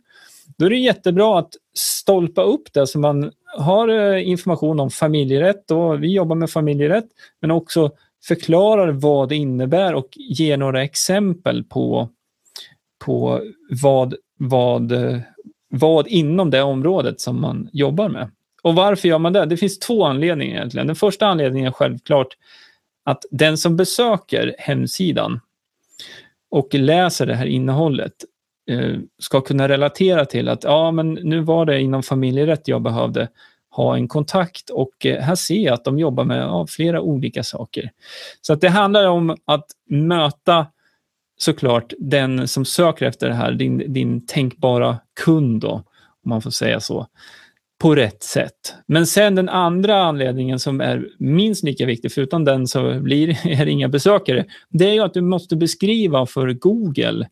Då 0.57 0.65
är 0.65 0.69
det 0.69 0.77
jättebra 0.77 1.39
att 1.39 1.53
stolpa 1.73 2.41
upp 2.41 2.73
det 2.73 2.87
så 2.87 2.99
man 2.99 3.31
har 3.57 3.87
eh, 3.87 4.29
information 4.29 4.79
om 4.79 4.89
familjerätt. 4.89 5.71
Och 5.71 6.03
vi 6.03 6.13
jobbar 6.13 6.35
med 6.35 6.49
familjerätt, 6.49 7.07
men 7.41 7.51
också 7.51 7.91
förklarar 8.23 8.91
vad 8.91 9.29
det 9.29 9.35
innebär 9.35 9.93
och 9.93 10.07
ger 10.17 10.57
några 10.57 10.83
exempel 10.83 11.63
på, 11.63 12.09
på 13.05 13.41
vad, 13.83 14.15
vad, 14.37 14.91
eh, 14.91 15.19
vad 15.69 16.07
inom 16.07 16.49
det 16.49 16.61
området 16.61 17.21
som 17.21 17.41
man 17.41 17.69
jobbar 17.73 18.09
med. 18.09 18.31
Och 18.61 18.75
varför 18.75 19.07
gör 19.07 19.19
man 19.19 19.33
det? 19.33 19.45
Det 19.45 19.57
finns 19.57 19.79
två 19.79 20.05
anledningar 20.05 20.55
egentligen. 20.55 20.87
Den 20.87 20.95
första 20.95 21.27
anledningen 21.27 21.67
är 21.67 21.71
självklart 21.71 22.37
att 23.03 23.25
den 23.31 23.57
som 23.57 23.77
besöker 23.77 24.55
hemsidan 24.57 25.39
och 26.51 26.73
läser 26.73 27.25
det 27.25 27.35
här 27.35 27.45
innehållet 27.45 28.13
Eh, 28.69 28.95
ska 29.19 29.41
kunna 29.41 29.67
relatera 29.67 30.25
till 30.25 30.49
att 30.49 30.63
ja, 30.63 30.91
men 30.91 31.13
nu 31.13 31.39
var 31.39 31.65
det 31.65 31.81
inom 31.81 32.03
familjerätt 32.03 32.67
jag 32.67 32.81
behövde 32.81 33.27
ha 33.71 33.95
en 33.95 34.07
kontakt 34.07 34.69
och 34.69 35.05
eh, 35.05 35.21
här 35.21 35.35
ser 35.35 35.59
jag 35.59 35.73
att 35.73 35.83
de 35.83 35.99
jobbar 35.99 36.23
med 36.23 36.41
ja, 36.41 36.67
flera 36.69 37.01
olika 37.01 37.43
saker. 37.43 37.91
Så 38.41 38.53
att 38.53 38.61
det 38.61 38.69
handlar 38.69 39.05
om 39.05 39.37
att 39.45 39.65
möta 39.89 40.67
såklart 41.37 41.93
den 41.99 42.47
som 42.47 42.65
söker 42.65 43.05
efter 43.05 43.27
det 43.29 43.35
här, 43.35 43.51
din, 43.51 43.93
din 43.93 44.25
tänkbara 44.25 44.99
kund 45.25 45.61
då, 45.61 45.71
om 46.23 46.29
man 46.29 46.41
får 46.41 46.51
säga 46.51 46.79
så, 46.79 47.07
på 47.81 47.95
rätt 47.95 48.23
sätt. 48.23 48.75
Men 48.85 49.07
sen 49.07 49.35
den 49.35 49.49
andra 49.49 50.03
anledningen 50.03 50.59
som 50.59 50.81
är 50.81 51.07
minst 51.19 51.63
lika 51.63 51.85
viktig, 51.85 52.11
förutom 52.11 52.45
den 52.45 52.67
så 52.67 52.99
blir 52.99 53.27
det 53.65 53.71
inga 53.71 53.87
besökare, 53.87 54.45
det 54.69 54.89
är 54.89 54.93
ju 54.93 54.99
att 54.99 55.13
du 55.13 55.21
måste 55.21 55.55
beskriva 55.55 56.25
för 56.25 56.53
Google 56.53 57.27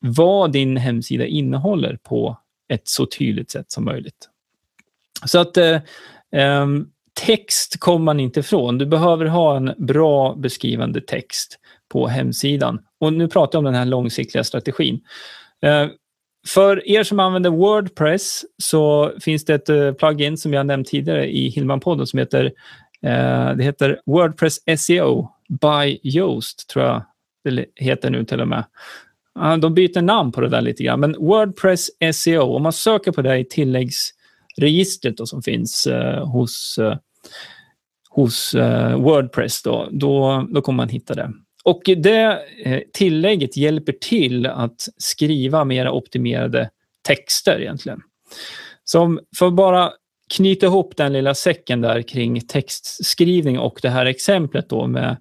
vad 0.00 0.52
din 0.52 0.76
hemsida 0.76 1.26
innehåller 1.26 1.98
på 2.02 2.38
ett 2.68 2.88
så 2.88 3.06
tydligt 3.06 3.50
sätt 3.50 3.70
som 3.70 3.84
möjligt. 3.84 4.28
Så 5.24 5.38
att 5.38 5.56
eh, 5.56 5.80
ehm, 6.32 6.86
text 7.26 7.80
kommer 7.80 8.04
man 8.04 8.20
inte 8.20 8.40
ifrån. 8.40 8.78
Du 8.78 8.86
behöver 8.86 9.26
ha 9.26 9.56
en 9.56 9.74
bra 9.78 10.34
beskrivande 10.34 11.00
text 11.00 11.58
på 11.88 12.06
hemsidan. 12.06 12.80
Och 13.00 13.12
nu 13.12 13.28
pratar 13.28 13.56
jag 13.56 13.60
om 13.60 13.64
den 13.64 13.74
här 13.74 13.84
långsiktiga 13.84 14.44
strategin. 14.44 15.00
Eh, 15.62 15.86
för 16.48 16.88
er 16.88 17.02
som 17.02 17.20
använder 17.20 17.50
Wordpress 17.50 18.44
så 18.62 19.12
finns 19.20 19.44
det 19.44 19.54
ett 19.54 19.70
uh, 19.70 19.92
plugin 19.92 20.38
som 20.38 20.52
jag 20.52 20.66
nämnt 20.66 20.86
tidigare 20.86 21.30
i 21.30 21.48
Hillman-podden 21.48 22.06
som 22.06 22.18
heter, 22.18 22.44
eh, 23.02 23.54
det 23.56 23.64
heter 23.64 24.00
Wordpress 24.06 24.58
SEO 24.78 25.28
by 25.48 25.98
Yoast, 26.02 26.68
tror 26.68 26.84
jag 26.84 27.04
det 27.44 27.64
heter 27.76 28.10
nu 28.10 28.24
till 28.24 28.40
och 28.40 28.48
med. 28.48 28.64
De 29.60 29.74
byter 29.74 30.02
namn 30.02 30.32
på 30.32 30.40
det 30.40 30.48
där 30.48 30.60
lite 30.60 30.82
grann, 30.82 31.00
men 31.00 31.16
Wordpress 31.18 31.90
SEO, 32.12 32.42
om 32.42 32.62
man 32.62 32.72
söker 32.72 33.12
på 33.12 33.22
det 33.22 33.38
i 33.38 33.44
tilläggsregistret 33.44 35.16
då, 35.16 35.26
som 35.26 35.42
finns 35.42 35.86
eh, 35.86 36.26
hos, 36.26 36.78
eh, 36.78 36.96
hos 38.10 38.54
eh, 38.54 38.96
Wordpress, 38.96 39.62
då, 39.62 39.88
då, 39.90 40.46
då 40.50 40.60
kommer 40.62 40.76
man 40.76 40.88
hitta 40.88 41.14
det. 41.14 41.32
Och 41.64 41.82
det 41.84 42.42
eh, 42.64 42.80
tillägget 42.92 43.56
hjälper 43.56 43.92
till 43.92 44.46
att 44.46 44.88
skriva 44.96 45.64
mer 45.64 45.88
optimerade 45.88 46.70
texter 47.08 47.60
egentligen. 47.60 48.00
Som 48.84 49.20
för 49.38 49.46
att 49.46 49.54
bara 49.54 49.92
knyta 50.34 50.66
ihop 50.66 50.96
den 50.96 51.12
lilla 51.12 51.34
säcken 51.34 51.80
där 51.80 52.02
kring 52.02 52.40
textskrivning 52.40 53.58
och 53.58 53.78
det 53.82 53.88
här 53.90 54.06
exemplet 54.06 54.68
då 54.68 54.86
med 54.86 55.16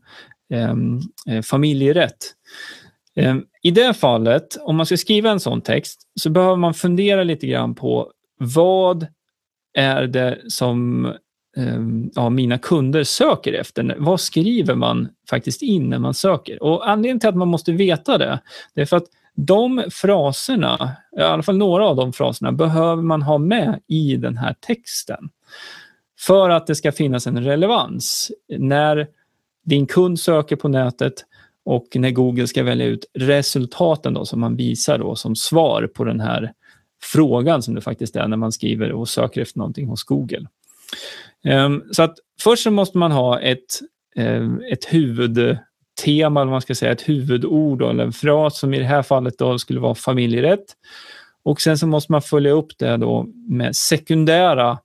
eh, 0.54 1.42
familjerätt. 1.42 2.34
Eh, 3.18 3.36
I 3.62 3.72
det 3.72 3.94
fallet, 3.94 4.58
om 4.62 4.76
man 4.76 4.86
ska 4.86 4.98
skriva 4.98 5.30
en 5.30 5.40
sån 5.40 5.62
text, 5.62 6.02
så 6.20 6.30
behöver 6.30 6.56
man 6.56 6.74
fundera 6.74 7.24
lite 7.24 7.48
grann 7.48 7.76
på 7.76 8.12
vad 8.40 9.08
är 9.74 10.08
det 10.08 10.40
som 10.48 11.06
ehm, 11.58 12.10
ja, 12.16 12.30
mina 12.30 12.58
kunder 12.58 13.04
söker 13.04 13.54
efter. 13.54 13.96
Vad 13.98 14.22
skriver 14.22 14.76
man 14.76 15.10
faktiskt 15.30 15.62
in 15.62 15.90
när 15.90 16.00
man 16.00 16.14
söker? 16.14 16.64
Och 16.64 16.90
Anledningen 16.90 17.20
till 17.20 17.30
att 17.30 17.36
man 17.36 17.48
måste 17.48 17.72
veta 17.72 18.18
det, 18.18 18.40
det 18.74 18.82
är 18.82 18.86
för 18.86 18.98
att 18.98 19.08
de 19.36 19.84
fraserna, 19.92 20.92
i 21.18 21.22
alla 21.22 21.44
fall 21.44 21.58
några 21.58 21.88
av 21.88 21.96
de 21.96 22.14
fraserna, 22.14 22.52
behöver 22.52 23.02
man 23.04 23.22
ha 23.22 23.38
med 23.38 23.80
i 23.88 24.16
den 24.16 24.38
här 24.38 24.56
texten. 24.60 25.30
För 26.20 26.50
att 26.50 26.68
det 26.68 26.76
ska 26.76 26.92
finnas 26.92 27.28
en 27.28 27.44
relevans. 27.44 28.32
När 28.58 29.08
din 29.66 29.88
kund 29.88 30.20
söker 30.20 30.56
på 30.56 30.68
nätet 30.68 31.26
och 31.68 31.88
när 31.96 32.12
Google 32.12 32.48
ska 32.48 32.64
välja 32.64 32.86
ut 32.86 33.06
resultaten 33.14 34.14
då, 34.14 34.26
som 34.26 34.40
man 34.40 34.56
visar 34.56 34.98
då, 34.98 35.16
som 35.16 35.36
svar 35.36 35.88
på 35.88 36.04
den 36.04 36.20
här 36.20 36.54
frågan 37.02 37.64
som 37.64 37.76
det 37.76 37.82
faktiskt 37.82 38.16
är 38.16 38.28
när 38.28 38.38
man 38.38 38.52
skriver 38.52 38.92
och 38.92 39.10
söker 39.10 39.42
efter 39.42 39.60
någonting 39.60 39.88
hos 39.88 40.04
Google. 40.04 40.48
Ehm, 41.44 41.84
så 41.92 42.04
att 42.04 42.16
först 42.42 42.64
så 42.64 42.72
måste 42.72 42.98
man 42.98 43.12
ha 43.12 43.40
ett, 43.40 43.80
ehm, 44.16 44.62
ett 44.72 44.94
huvudtema, 44.94 46.42
eller 46.42 46.52
man 46.52 46.62
ska 46.62 46.76
säga, 46.76 46.92
ett 46.92 47.10
huvudord 47.10 47.82
eller 47.82 48.04
en 48.04 48.14
fras 48.14 48.60
som 48.60 48.74
i 48.74 48.80
det 48.80 48.86
här 48.86 49.04
fallet 49.04 49.38
då 49.38 49.60
skulle 49.60 49.80
vara 49.80 49.96
familjerätt. 49.96 50.66
Och 51.44 51.62
sen 51.62 51.78
så 51.78 51.88
måste 51.88 52.12
man 52.12 52.22
följa 52.22 52.52
upp 52.52 52.78
det 52.78 52.98
då 52.98 53.26
med 53.50 53.76
sekundära 53.76 54.80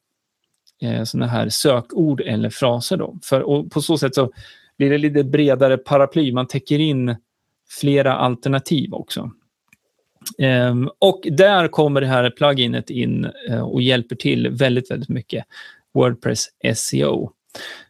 eh, 0.83 1.05
sådana 1.05 1.27
här 1.27 1.49
sökord 1.49 2.21
eller 2.21 2.51
fraser. 2.51 2.97
Då. 2.97 3.19
För, 3.25 3.41
och 3.41 3.71
på 3.71 3.83
så 3.83 3.99
sätt 3.99 4.15
så 4.15 4.33
blir 4.79 4.91
det 4.91 4.99
lite 4.99 5.25
bredare 5.25 5.79
paraply. 5.79 6.33
Man 6.33 6.47
täcker 6.47 6.79
in 6.79 7.17
flera 7.81 8.15
alternativ 8.15 8.95
också. 8.95 9.31
Um, 10.39 10.91
och 10.99 11.21
där 11.31 11.69
kommer 11.69 12.01
det 12.01 12.07
här 12.07 12.31
pluginet 12.31 12.91
in 12.91 13.31
uh, 13.51 13.61
och 13.61 13.83
hjälper 13.83 14.17
till 14.17 14.49
väldigt, 14.49 14.91
väldigt 14.91 15.09
mycket. 15.09 15.45
Wordpress 15.95 16.49
SEO. 16.75 17.33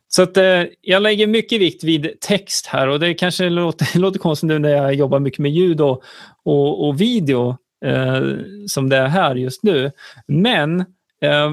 Så 0.08 0.22
att, 0.22 0.36
eh, 0.36 0.64
jag 0.80 1.02
lägger 1.02 1.26
mycket 1.26 1.60
vikt 1.60 1.84
vid 1.84 2.20
text 2.20 2.66
här 2.66 2.88
och 2.88 3.00
det 3.00 3.14
kanske 3.14 3.48
låter, 3.48 3.98
låter 3.98 4.18
konstigt 4.18 4.48
nu 4.48 4.58
när 4.58 4.68
jag 4.68 4.94
jobbar 4.94 5.18
mycket 5.18 5.38
med 5.38 5.50
ljud 5.50 5.80
och, 5.80 6.02
och, 6.42 6.88
och 6.88 7.00
video 7.00 7.56
eh, 7.84 8.22
som 8.66 8.88
det 8.88 8.96
är 8.96 9.06
här 9.06 9.34
just 9.34 9.62
nu. 9.62 9.90
Men 10.26 10.80
eh 11.20 11.52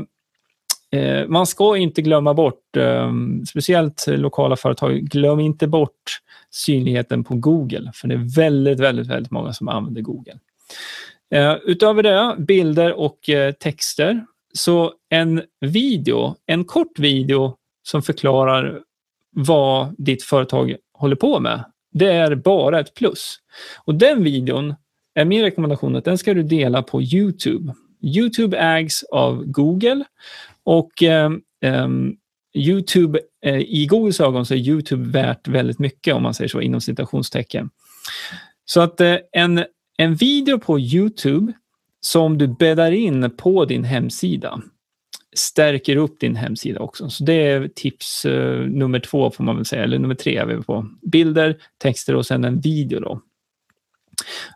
Eh, 0.91 1.28
man 1.28 1.47
ska 1.47 1.78
inte 1.78 2.02
glömma 2.02 2.34
bort, 2.34 2.78
eh, 2.78 3.12
speciellt 3.49 4.06
lokala 4.08 4.56
företag, 4.56 5.02
glöm 5.02 5.39
inte 5.39 5.67
bort 5.67 6.19
synligheten 6.49 7.23
på 7.23 7.36
Google, 7.36 7.91
för 7.95 8.08
det 8.08 8.13
är 8.13 8.36
väldigt, 8.36 8.80
väldigt, 8.80 9.08
väldigt 9.08 9.32
många 9.32 9.54
som 9.54 9.67
använder 9.67 10.02
Google. 10.02 10.39
Eh, 11.32 11.56
utöver 11.65 12.04
det, 12.04 12.36
bilder 12.38 12.93
och 12.93 13.30
eh, 13.30 13.52
texter 13.52 14.25
så 14.54 14.93
en 15.10 15.41
video, 15.62 16.36
en 16.45 16.65
kort 16.65 16.99
video 16.99 17.56
som 17.84 18.02
förklarar 18.02 18.82
vad 19.32 19.95
ditt 19.97 20.23
företag 20.23 20.75
håller 20.93 21.15
på 21.15 21.39
med, 21.39 21.63
det 21.91 22.12
är 22.12 22.36
bara 22.36 22.80
ett 22.80 22.93
plus. 22.93 23.38
Och 23.86 23.95
den 23.95 24.23
videon 24.23 24.75
är 25.13 25.25
min 25.25 25.41
rekommendation 25.41 25.95
att 25.95 26.06
den 26.06 26.17
ska 26.17 26.34
du 26.34 26.43
dela 26.43 26.84
på 26.84 27.02
Youtube. 27.02 27.73
Youtube 28.02 28.58
ägs 28.58 29.04
av 29.04 29.45
Google 29.45 30.06
och 30.63 31.03
eh, 31.03 31.31
eh, 31.61 31.87
Youtube, 32.53 33.19
eh, 33.45 33.57
i 33.59 33.85
Googles 33.89 34.21
ögon 34.21 34.45
så 34.45 34.53
är 34.53 34.57
Youtube 34.57 35.09
värt 35.09 35.47
väldigt 35.47 35.79
mycket 35.79 36.15
om 36.15 36.23
man 36.23 36.33
säger 36.33 36.49
så 36.49 36.61
inom 36.61 36.81
citationstecken. 36.81 37.69
Så 38.65 38.81
att 38.81 39.01
eh, 39.01 39.17
en, 39.31 39.63
en 39.97 40.15
video 40.15 40.59
på 40.59 40.79
Youtube 40.79 41.53
som 42.01 42.37
du 42.37 42.47
bäddar 42.47 42.91
in 42.91 43.31
på 43.37 43.65
din 43.65 43.83
hemsida 43.83 44.61
stärker 45.35 45.95
upp 45.95 46.19
din 46.19 46.35
hemsida 46.35 46.79
också. 46.79 47.09
Så 47.09 47.23
det 47.23 47.33
är 47.33 47.67
tips 47.67 48.25
eh, 48.25 48.59
nummer 48.59 48.99
två 48.99 49.31
får 49.31 49.43
man 49.43 49.55
väl 49.55 49.65
säga, 49.65 49.83
eller 49.83 49.99
nummer 49.99 50.15
tre 50.15 50.37
är 50.37 50.45
vi 50.45 50.63
på. 50.63 50.89
Bilder, 51.01 51.57
texter 51.77 52.15
och 52.15 52.25
sen 52.25 52.43
en 52.43 52.59
video. 52.59 52.99
Då. 52.99 53.21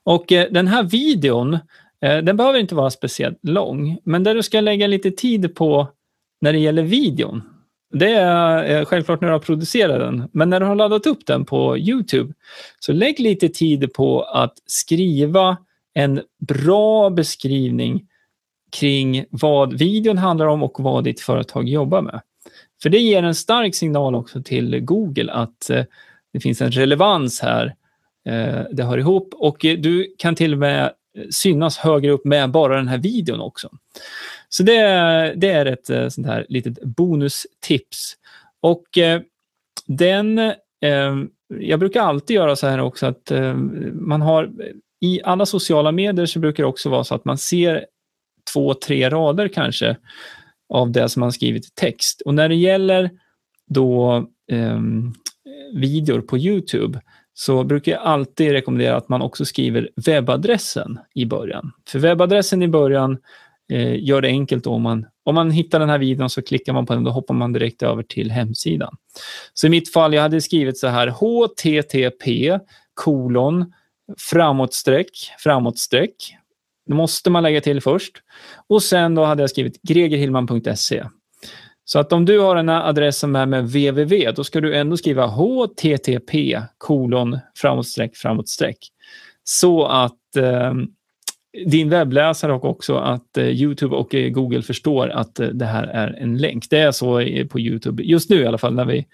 Och 0.04 0.32
eh, 0.32 0.52
den 0.52 0.68
här 0.68 0.84
videon, 0.84 1.58
Eh, 2.04 2.18
den 2.18 2.38
behöver 2.38 2.60
inte 2.60 2.76
vara 2.76 2.90
speciellt 2.90 3.40
lång, 3.42 3.98
men 4.04 4.24
där 4.24 4.36
du 4.36 4.44
ska 4.44 4.62
lägga 4.62 4.88
lite 4.88 5.12
tid 5.12 5.56
på 5.56 5.88
när 6.42 6.54
det 6.54 6.60
gäller 6.60 6.84
videon, 6.84 7.42
det 7.94 8.12
är 8.12 8.80
eh, 8.80 8.86
självklart 8.86 9.22
när 9.22 9.28
du 9.28 9.34
har 9.34 9.40
producerat 9.40 10.00
den, 10.00 10.30
men 10.32 10.50
när 10.50 10.60
du 10.60 10.66
har 10.66 10.76
laddat 10.76 11.08
upp 11.08 11.26
den 11.26 11.46
på 11.46 11.78
Youtube, 11.78 12.34
så 12.80 12.94
lägg 12.94 13.20
lite 13.20 13.50
tid 13.50 13.94
på 13.94 14.22
att 14.22 14.54
skriva 14.66 15.58
en 15.94 16.22
bra 16.48 17.10
beskrivning 17.10 18.08
kring 18.72 19.26
vad 19.30 19.74
videon 19.74 20.18
handlar 20.18 20.46
om 20.46 20.64
och 20.64 20.80
vad 20.80 21.04
ditt 21.04 21.22
företag 21.22 21.70
jobbar 21.70 22.02
med. 22.02 22.22
För 22.82 22.90
det 22.90 23.00
ger 23.00 23.24
en 23.24 23.36
stark 23.36 23.76
signal 23.76 24.16
också 24.16 24.44
till 24.44 24.80
Google 24.80 25.32
att 25.32 25.70
eh, 25.70 25.84
det 26.34 26.40
finns 26.40 26.62
en 26.62 26.72
relevans 26.72 27.42
här. 27.42 27.76
Det 28.72 28.84
hör 28.84 28.98
ihop 28.98 29.34
och 29.34 29.58
du 29.60 30.16
kan 30.18 30.36
till 30.36 30.54
och 30.54 30.60
med 30.60 30.92
synas 31.32 31.78
högre 31.78 32.12
upp 32.12 32.26
med 32.26 32.52
bara 32.52 32.76
den 32.76 32.88
här 32.88 32.98
videon 32.98 33.42
också. 33.42 33.70
Så 34.50 34.64
det, 34.64 34.82
det 35.36 35.50
är 35.50 35.66
ett 35.66 35.90
eh, 35.90 36.10
sånt 36.10 36.28
här 36.28 36.46
litet 36.50 36.84
bonustips. 36.84 38.14
Och 38.62 38.98
eh, 38.98 39.22
den, 39.88 40.40
eh, 40.40 40.54
jag 41.60 41.80
brukar 41.80 42.02
alltid 42.02 42.36
göra 42.36 42.56
så 42.56 42.68
här 42.68 42.80
också 42.80 43.06
att 43.06 43.32
man 43.94 44.22
har 44.22 44.52
i 45.02 45.22
alla 45.24 45.46
sociala 45.46 45.92
medier 45.92 46.26
så 46.26 46.40
brukar 46.40 46.64
det 46.64 46.70
också 46.70 46.90
vara 46.90 47.04
så 47.04 47.16
att 47.16 47.26
man 47.26 47.38
ser 47.38 47.86
två, 48.54 48.74
tre 48.74 49.10
rader 49.10 49.48
kanske 49.48 49.98
av 50.74 50.92
det 50.92 51.10
som 51.10 51.20
man 51.20 51.32
skrivit 51.32 51.66
i 51.66 51.70
text. 51.76 52.22
Och 52.22 52.34
när 52.34 52.50
det 52.50 52.56
gäller 52.56 53.10
då 53.70 54.16
eh, 54.52 54.82
videor 55.74 56.22
på 56.22 56.38
Youtube 56.38 57.02
så 57.34 57.64
brukar 57.64 57.92
jag 57.92 58.02
alltid 58.02 58.52
rekommendera 58.52 58.98
att 58.98 59.10
man 59.10 59.22
också 59.22 59.46
skriver 59.46 59.90
webbadressen 59.96 61.00
i 61.16 61.26
början. 61.26 61.72
För 61.88 62.00
webbadressen 62.00 62.64
i 62.64 62.68
början 62.68 63.18
eh, 63.72 64.04
gör 64.04 64.22
det 64.22 64.28
enkelt 64.28 64.68
om 64.68 64.82
man, 64.82 65.06
om 65.24 65.36
man 65.36 65.52
hittar 65.52 65.80
den 65.80 65.90
här 65.90 65.98
videon 65.98 66.30
så 66.30 66.42
klickar 66.42 66.74
man 66.74 66.86
på 66.86 66.94
den 66.94 67.00
och 67.00 67.06
då 67.06 67.12
hoppar 67.12 67.34
man 67.34 67.54
direkt 67.54 67.84
över 67.84 68.04
till 68.04 68.32
hemsidan. 68.32 68.96
Så 69.54 69.68
i 69.68 69.70
mitt 69.70 69.94
fall, 69.94 70.14
jag 70.14 70.22
hade 70.22 70.42
skrivit 70.42 70.78
så 70.78 70.88
här 70.88 71.08
http 71.08 72.60
kolon 72.94 73.74
framåtsträck, 74.18 75.10
framåtsträck. 75.40 76.16
Det 76.86 76.94
måste 76.94 77.30
man 77.30 77.44
lägga 77.44 77.62
till 77.62 77.82
först. 77.82 78.14
Och 78.68 78.84
sen 78.84 79.16
då 79.16 79.24
hade 79.24 79.44
jag 79.44 79.50
skrivit 79.50 79.82
gregerhillman.se. 79.82 81.04
Så 81.86 82.00
att 82.00 82.14
om 82.14 82.26
du 82.26 82.40
har 82.40 82.56
en 82.56 82.70
adress 82.70 83.20
som 83.20 83.36
är 83.36 83.46
med 83.46 83.64
www, 83.64 84.32
då 84.32 84.44
ska 84.44 84.62
du 84.62 84.76
ändå 84.76 84.98
skriva 84.98 85.28
http 85.28 86.60
kolon 86.78 87.40
framåtstreck, 87.56 88.16
framåtstreck. 88.16 88.78
Så 89.44 89.86
att 89.86 90.36
eh, 90.38 90.74
din 91.66 91.90
webbläsare 91.90 92.54
och 92.54 92.66
också 92.66 92.96
att 92.96 93.38
eh, 93.38 93.48
Youtube 93.48 93.96
och 93.96 94.16
eh, 94.16 94.30
Google 94.30 94.62
förstår 94.62 95.10
att 95.10 95.40
eh, 95.40 95.48
det 95.48 95.66
här 95.66 95.84
är 95.84 96.14
en 96.14 96.38
länk. 96.38 96.70
Det 96.70 96.80
är 96.80 96.92
så 96.92 97.16
på 97.50 97.60
Youtube, 97.60 98.04
just 98.04 98.30
nu 98.30 98.42
i 98.42 98.48
alla 98.48 98.58
fall, 98.58 98.74
när 98.74 98.86
vi 98.86 99.06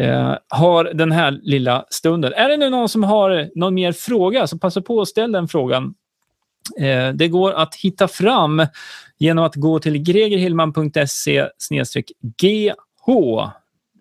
eh, 0.00 0.34
har 0.48 0.84
den 0.84 1.12
här 1.12 1.38
lilla 1.42 1.84
stunden. 1.90 2.32
Är 2.32 2.48
det 2.48 2.56
nu 2.56 2.70
någon 2.70 2.88
som 2.88 3.04
har 3.04 3.50
någon 3.54 3.74
mer 3.74 3.92
fråga, 3.92 4.46
så 4.46 4.58
passa 4.58 4.80
på 4.80 5.00
att 5.00 5.08
ställa 5.08 5.38
den 5.38 5.48
frågan. 5.48 5.94
Eh, 6.80 7.12
det 7.12 7.28
går 7.28 7.52
att 7.52 7.74
hitta 7.74 8.08
fram 8.08 8.66
genom 9.18 9.44
att 9.44 9.54
gå 9.54 9.78
till 9.78 9.98
gregerhillman.se 9.98 11.48
gh. 12.36 12.72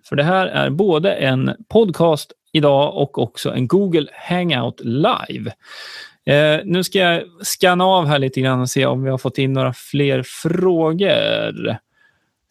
För 0.05 0.15
det 0.15 0.23
här 0.23 0.47
är 0.47 0.69
både 0.69 1.13
en 1.13 1.51
podcast 1.69 2.31
idag 2.51 2.95
och 2.95 3.17
också 3.17 3.53
en 3.53 3.67
Google 3.67 4.07
Hangout 4.13 4.81
live. 4.83 5.53
Eh, 6.25 6.59
nu 6.65 6.83
ska 6.83 6.99
jag 6.99 7.23
scanna 7.41 7.85
av 7.85 8.05
här 8.05 8.19
lite 8.19 8.41
grann 8.41 8.61
och 8.61 8.69
se 8.69 8.85
om 8.85 9.03
vi 9.03 9.09
har 9.09 9.17
fått 9.17 9.37
in 9.37 9.53
några 9.53 9.73
fler 9.73 10.23
frågor. 10.25 11.69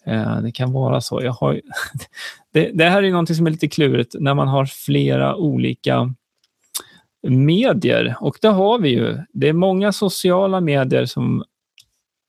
Eh, 0.06 0.40
det 0.42 0.52
kan 0.52 0.72
vara 0.72 1.00
så. 1.00 1.22
Jag 1.22 1.32
har, 1.32 1.60
det, 2.52 2.70
det, 2.74 2.84
här 2.84 3.02
är 3.02 3.10
något 3.10 3.36
som 3.36 3.46
är 3.46 3.50
lite 3.50 3.68
klurigt 3.68 4.14
när 4.18 4.34
man 4.34 4.48
har 4.48 4.66
flera 4.66 5.36
olika 5.36 6.14
medier 7.28 8.16
och 8.20 8.38
det 8.40 8.48
har 8.48 8.78
vi 8.78 8.88
ju. 8.88 9.18
Det 9.32 9.48
är 9.48 9.52
många 9.52 9.92
sociala 9.92 10.60
medier 10.60 11.06
som 11.06 11.44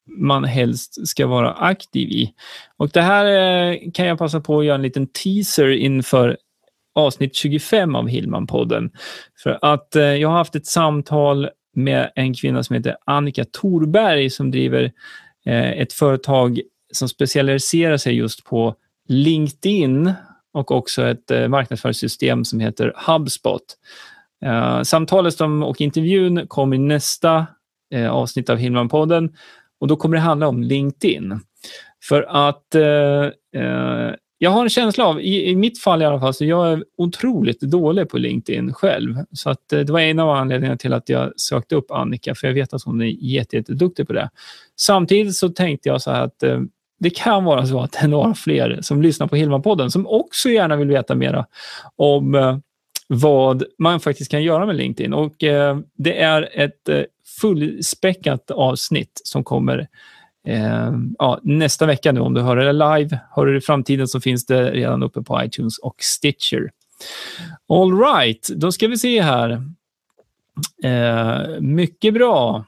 man 0.08 0.44
helst 0.44 1.08
ska 1.08 1.28
vara 1.28 1.54
aktiv 1.54 2.10
i. 2.10 2.34
Och 2.78 2.90
Det 2.90 3.02
här 3.02 3.26
eh, 3.26 3.78
kan 3.94 4.06
jag 4.06 4.18
passa 4.18 4.40
på 4.40 4.60
att 4.60 4.66
göra 4.66 4.76
en 4.76 4.82
liten 4.82 5.08
teaser 5.08 5.70
inför 5.70 6.38
avsnitt 6.96 7.36
25 7.36 7.96
av 7.96 8.08
Hillman-podden. 8.08 8.92
För 9.44 9.60
att 9.62 9.96
eh, 9.96 10.04
jag 10.04 10.30
har 10.30 10.38
haft 10.38 10.56
ett 10.56 10.66
samtal 10.66 11.50
med 11.76 12.12
en 12.16 12.34
kvinna 12.34 12.64
som 12.64 12.76
heter 12.76 12.98
Annika 13.06 13.46
Torberg 13.52 14.30
som 14.30 14.52
driver 14.52 14.92
eh, 15.46 15.72
ett 15.72 15.94
företag 15.94 16.62
som 16.94 17.10
specialiserar 17.10 17.98
sig 17.98 18.16
just 18.16 18.46
på 18.46 18.76
LinkedIn 19.08 20.14
och 20.54 20.72
också 20.72 21.08
ett 21.08 21.50
marknadsföringssystem 21.50 22.46
som 22.46 22.60
heter 22.60 22.94
HubSpot. 23.08 23.62
Eh, 24.46 24.82
samtalet 24.82 25.34
som, 25.34 25.64
och 25.64 25.82
intervjun 25.82 26.48
kommer 26.48 26.76
i 26.76 26.80
nästa 26.80 27.48
eh, 27.94 28.12
avsnitt 28.12 28.50
av 28.50 28.58
Hillman-podden 28.58 29.34
och 29.80 29.88
då 29.88 29.96
kommer 29.96 30.18
det 30.18 30.22
handla 30.22 30.48
om 30.48 30.64
LinkedIn. 30.64 31.40
För 32.04 32.26
att 32.30 32.76
eh, 32.76 33.62
eh, 33.62 34.14
jag 34.38 34.52
har 34.52 34.64
en 34.64 34.70
känsla 34.70 35.06
av, 35.06 35.22
i, 35.22 35.50
i, 35.50 35.56
mitt 35.56 35.80
fall 35.80 36.02
i 36.02 36.06
alla 36.06 36.20
fall, 36.20 36.34
så 36.34 36.46
jag 36.46 36.72
är 36.72 36.84
otroligt 36.98 37.60
dålig 37.60 38.10
på 38.10 38.18
LinkedIn 38.18 38.74
själv. 38.74 39.16
Så 39.32 39.50
att, 39.50 39.74
eh, 39.74 39.80
det 39.80 39.94
var 39.94 40.00
en 40.00 40.20
av 40.20 40.30
anledningarna 40.30 40.78
till 40.78 40.94
att 40.94 41.10
jag 41.10 41.40
sökte 41.40 41.76
upp 41.76 41.92
Annika, 41.92 42.36
för 42.36 42.48
jag 42.48 42.54
vet 42.54 42.74
att 42.74 42.84
hon 42.84 43.02
är 43.02 43.06
jätteduktig 43.06 44.04
jätte 44.04 44.06
på 44.06 44.14
det. 44.14 44.30
Samtidigt 44.80 45.36
så 45.36 45.50
tänkte 45.50 45.90
jag 45.90 46.02
så 46.02 46.12
här 46.12 46.22
att 46.22 46.44
eh, 46.44 46.60
det 47.00 47.10
kan 47.10 47.44
vara 47.44 47.66
så 47.66 47.80
att 47.80 47.92
det 47.92 48.00
är 48.00 48.08
några 48.08 48.34
fler 48.34 48.80
som 48.82 49.02
lyssnar 49.02 49.28
på 49.28 49.36
Hillman-podden 49.36 49.90
som 49.90 50.08
också 50.08 50.50
gärna 50.50 50.76
vill 50.76 50.88
veta 50.88 51.16
mera 51.16 51.46
om 51.96 52.36
eh, 52.36 52.58
vad 53.08 53.64
man 53.80 54.00
faktiskt 54.00 54.32
kan 54.32 54.44
göra 54.44 54.66
med 54.66 54.76
LinkedIn. 54.76 55.14
Och 55.14 55.44
eh, 55.44 55.78
Det 55.98 56.22
är 56.22 56.50
ett 56.54 56.90
eh, 56.90 57.02
fullspäckat 57.42 58.52
avsnitt 58.52 59.22
som 59.24 59.44
kommer 59.44 59.88
eh, 60.48 60.92
ja, 61.18 61.40
nästa 61.44 61.86
vecka 61.86 62.12
nu. 62.12 62.20
Om 62.20 62.34
du 62.34 62.42
hör 62.42 62.56
det 62.56 62.74
live, 62.74 63.20
hör 63.32 63.46
du 63.46 63.52
det 63.52 63.58
i 63.58 63.62
framtiden 63.62 64.08
så 64.08 64.22
finns 64.22 64.46
det 64.46 64.72
redan 64.72 65.04
uppe 65.04 65.22
på 65.22 65.44
iTunes 65.44 65.78
och 65.78 65.96
Stitcher. 66.00 66.72
All 67.70 68.00
right, 68.00 68.48
då 68.56 68.72
ska 68.72 68.88
vi 68.88 68.98
se 68.98 69.22
här. 69.22 69.62
Eh, 70.84 71.60
mycket 71.60 72.14
bra. 72.14 72.66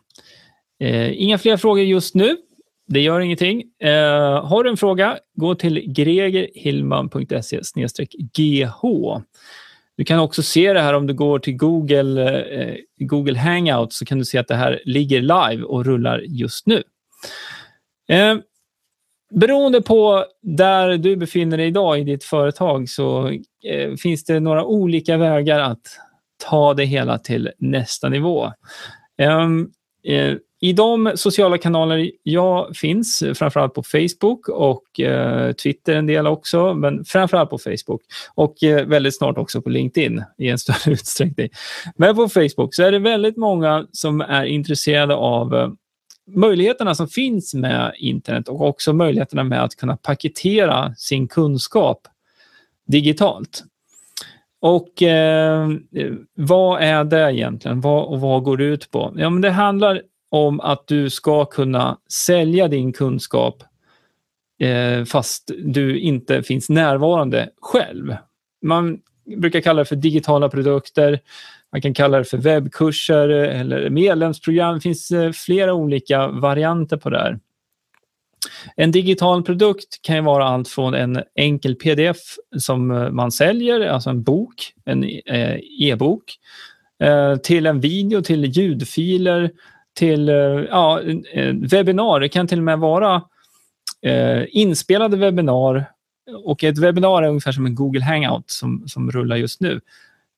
Eh, 0.80 1.21
inga 1.21 1.38
fler 1.38 1.58
frågor 1.58 1.84
just 1.84 2.15
nu. 2.15 2.38
Det 2.88 3.00
gör 3.00 3.19
ingenting. 3.19 3.63
Eh, 3.80 4.45
har 4.45 4.63
du 4.63 4.69
en 4.69 4.78
fråga, 4.78 5.17
gå 5.36 5.56
till 5.56 5.93
gregerhillman.se 5.93 7.62
gh. 8.34 8.71
Du 9.97 10.03
kan 10.03 10.19
också 10.19 10.43
se 10.43 10.73
det 10.73 10.81
här 10.81 10.93
om 10.93 11.07
du 11.07 11.13
går 11.13 11.39
till 11.39 11.57
Google, 11.57 12.41
eh, 12.41 12.75
Google 12.99 13.39
Hangout 13.39 13.93
så 13.93 14.05
kan 14.05 14.17
du 14.17 14.25
se 14.25 14.38
att 14.38 14.47
det 14.47 14.55
här 14.55 14.81
ligger 14.86 15.21
live 15.21 15.63
och 15.63 15.86
rullar 15.86 16.19
just 16.19 16.67
nu. 16.67 16.83
Eh, 18.10 18.38
beroende 19.31 19.81
på 19.81 20.25
där 20.41 20.97
du 20.97 21.15
befinner 21.15 21.57
dig 21.57 21.67
idag 21.67 21.99
i 21.99 22.03
ditt 22.03 22.23
företag 22.23 22.89
så 22.89 23.27
eh, 23.63 23.95
finns 23.99 24.23
det 24.23 24.39
några 24.39 24.65
olika 24.65 25.17
vägar 25.17 25.60
att 25.60 25.99
ta 26.49 26.73
det 26.73 26.86
hela 26.86 27.17
till 27.17 27.51
nästa 27.57 28.10
nivå. 28.10 28.51
Ehm, 29.17 29.69
eh, 30.03 30.36
i 30.60 30.74
de 30.74 31.12
sociala 31.15 31.58
kanaler 31.58 32.12
jag 32.24 32.76
finns, 32.76 33.24
framförallt 33.36 33.74
på 33.74 33.84
Facebook 33.84 34.50
och 34.50 35.00
eh, 35.00 35.52
Twitter 35.52 35.96
en 35.96 36.06
del 36.06 36.28
också, 36.28 36.74
men 36.74 37.06
framförallt 37.06 37.50
på 37.50 37.58
Facebook 37.58 38.02
och 38.36 38.63
eh, 38.63 38.86
väldigt 38.86 39.17
snart 39.17 39.38
också 39.38 39.62
på 39.62 39.70
LinkedIn 39.70 40.24
i 40.38 40.50
en 40.50 40.60
större 40.60 40.91
utsträckning. 40.91 41.50
Men 41.96 42.15
på 42.15 42.30
Facebook 42.30 42.76
så 42.76 42.84
är 42.84 42.91
det 42.91 43.00
väldigt 43.00 43.38
många 43.38 43.88
som 43.91 44.22
är 44.22 44.46
intresserade 44.46 45.15
av 45.15 45.56
eh, 45.56 45.70
möjligheterna 46.28 46.96
som 46.96 47.08
finns 47.08 47.54
med 47.54 47.93
internet 47.98 48.48
och 48.48 48.62
också 48.62 48.93
möjligheterna 48.93 49.43
med 49.43 49.63
att 49.63 49.76
kunna 49.76 49.98
paketera 49.98 50.96
sin 50.96 51.28
kunskap 51.28 52.08
digitalt. 52.88 53.63
Och 54.60 55.04
eh, 55.04 55.70
vad 56.34 56.82
är 56.82 57.04
det 57.04 57.34
egentligen? 57.34 57.82
Vad, 57.82 58.06
och 58.06 58.22
vad 58.22 58.43
går 58.43 58.58
det 58.58 58.63
ut 58.63 58.91
på? 58.91 59.13
Ja, 59.15 59.30
men 59.30 59.41
det 59.41 59.52
handlar 59.52 60.02
om 60.29 60.59
att 60.59 60.87
du 60.87 61.09
ska 61.09 61.45
kunna 61.45 61.97
sälja 62.25 62.67
din 62.67 62.93
kunskap 62.93 63.63
eh, 64.59 65.03
fast 65.05 65.51
du 65.57 65.99
inte 65.99 66.43
finns 66.43 66.69
närvarande 66.69 67.49
själv. 67.61 68.15
Man 68.61 68.99
brukar 69.35 69.61
kalla 69.61 69.79
det 69.79 69.85
för 69.85 69.95
digitala 69.95 70.49
produkter. 70.49 71.19
Man 71.71 71.81
kan 71.81 71.93
kalla 71.93 72.17
det 72.17 72.25
för 72.25 72.37
webbkurser 72.37 73.29
eller 73.29 73.89
medlemsprogram. 73.89 74.75
Det 74.75 74.81
finns 74.81 75.11
eh, 75.11 75.31
flera 75.31 75.73
olika 75.73 76.27
varianter 76.27 76.97
på 76.97 77.09
det 77.09 77.17
här. 77.17 77.39
En 78.75 78.91
digital 78.91 79.43
produkt 79.43 80.01
kan 80.01 80.25
vara 80.25 80.45
allt 80.45 80.67
från 80.67 80.93
en 80.93 81.23
enkel 81.35 81.75
pdf 81.75 82.17
som 82.57 82.91
eh, 82.91 83.09
man 83.09 83.31
säljer, 83.31 83.87
alltså 83.87 84.09
en 84.09 84.23
bok, 84.23 84.73
en 84.85 85.03
eh, 85.03 85.59
e-bok, 85.79 86.39
till 87.43 87.65
en 87.65 87.79
video, 87.79 88.21
till 88.21 88.45
ljudfiler, 88.45 89.51
till 89.97 90.29
eh, 90.29 90.36
ja, 90.36 91.01
webbinar. 91.53 92.19
Det 92.19 92.29
kan 92.29 92.47
till 92.47 92.57
och 92.57 92.63
med 92.63 92.79
vara 92.79 93.21
eh, 94.01 94.43
inspelade 94.49 95.17
webbinar 95.17 95.86
och 96.43 96.63
ett 96.63 96.77
webbinar 96.77 97.23
är 97.23 97.27
ungefär 97.27 97.51
som 97.51 97.65
en 97.65 97.75
Google 97.75 98.03
Hangout 98.03 98.51
som, 98.51 98.83
som 98.88 99.12
rullar 99.12 99.36
just 99.36 99.62
nu. 99.62 99.81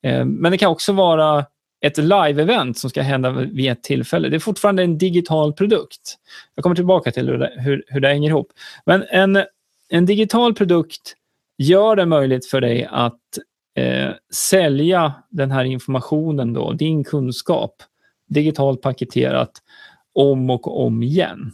Eh, 0.03 0.25
men 0.25 0.51
det 0.51 0.57
kan 0.57 0.71
också 0.71 0.93
vara 0.93 1.45
ett 1.81 1.97
live-event 1.97 2.73
som 2.73 2.89
ska 2.89 3.01
hända 3.01 3.31
vid 3.31 3.71
ett 3.71 3.83
tillfälle. 3.83 4.29
Det 4.29 4.37
är 4.37 4.39
fortfarande 4.39 4.83
en 4.83 4.97
digital 4.97 5.53
produkt. 5.53 6.17
Jag 6.55 6.63
kommer 6.63 6.75
tillbaka 6.75 7.11
till 7.11 7.29
hur 7.29 7.37
det, 7.37 7.53
hur, 7.57 7.83
hur 7.87 7.99
det 7.99 8.07
hänger 8.07 8.29
ihop. 8.29 8.47
Men 8.85 9.03
en, 9.09 9.43
en 9.89 10.05
digital 10.05 10.53
produkt 10.53 11.15
gör 11.57 11.95
det 11.95 12.05
möjligt 12.05 12.45
för 12.45 12.61
dig 12.61 12.87
att 12.91 13.19
eh, 13.75 14.09
sälja 14.33 15.13
den 15.29 15.51
här 15.51 15.63
informationen, 15.63 16.53
då, 16.53 16.73
din 16.73 17.03
kunskap, 17.03 17.75
digitalt 18.29 18.81
paketerat 18.81 19.51
om 20.13 20.49
och 20.49 20.85
om 20.85 21.03
igen. 21.03 21.51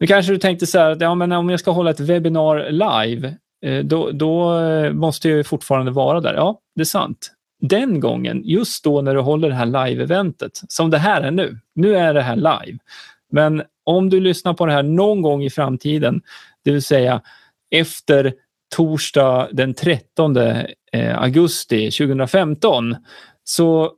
Nu 0.00 0.06
kanske 0.06 0.32
du 0.32 0.38
tänkte 0.38 0.66
så 0.66 0.78
här, 0.78 0.90
att 0.90 1.00
ja, 1.00 1.14
men 1.14 1.32
om 1.32 1.50
jag 1.50 1.60
ska 1.60 1.70
hålla 1.70 1.90
ett 1.90 2.00
webbinar 2.00 2.70
live, 2.70 3.34
eh, 3.66 3.84
då, 3.84 4.10
då 4.10 4.60
eh, 4.60 4.92
måste 4.92 5.28
jag 5.28 5.46
fortfarande 5.46 5.90
vara 5.90 6.20
där. 6.20 6.34
Ja, 6.34 6.60
det 6.74 6.80
är 6.80 6.84
sant 6.84 7.30
den 7.68 8.00
gången, 8.00 8.42
just 8.44 8.84
då 8.84 9.00
när 9.00 9.14
du 9.14 9.20
håller 9.20 9.48
det 9.48 9.54
här 9.54 9.66
live-eventet, 9.66 10.60
som 10.68 10.90
det 10.90 10.98
här 10.98 11.22
är 11.22 11.30
nu. 11.30 11.58
Nu 11.74 11.96
är 11.96 12.14
det 12.14 12.22
här 12.22 12.36
live. 12.36 12.78
Men 13.32 13.62
om 13.84 14.10
du 14.10 14.20
lyssnar 14.20 14.54
på 14.54 14.66
det 14.66 14.72
här 14.72 14.82
någon 14.82 15.22
gång 15.22 15.44
i 15.44 15.50
framtiden, 15.50 16.22
det 16.64 16.70
vill 16.70 16.82
säga 16.82 17.20
efter 17.70 18.34
torsdag 18.76 19.48
den 19.52 19.74
13 19.74 20.36
eh, 20.36 21.22
augusti 21.22 21.90
2015, 21.90 22.96
så 23.44 23.92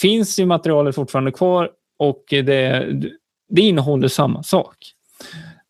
finns 0.00 0.38
ju 0.38 0.46
materialet 0.46 0.94
fortfarande 0.94 1.32
kvar 1.32 1.70
och 1.98 2.24
det, 2.28 2.86
det 3.48 3.60
innehåller 3.60 4.08
samma 4.08 4.42
sak. 4.42 4.76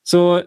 Så 0.02 0.42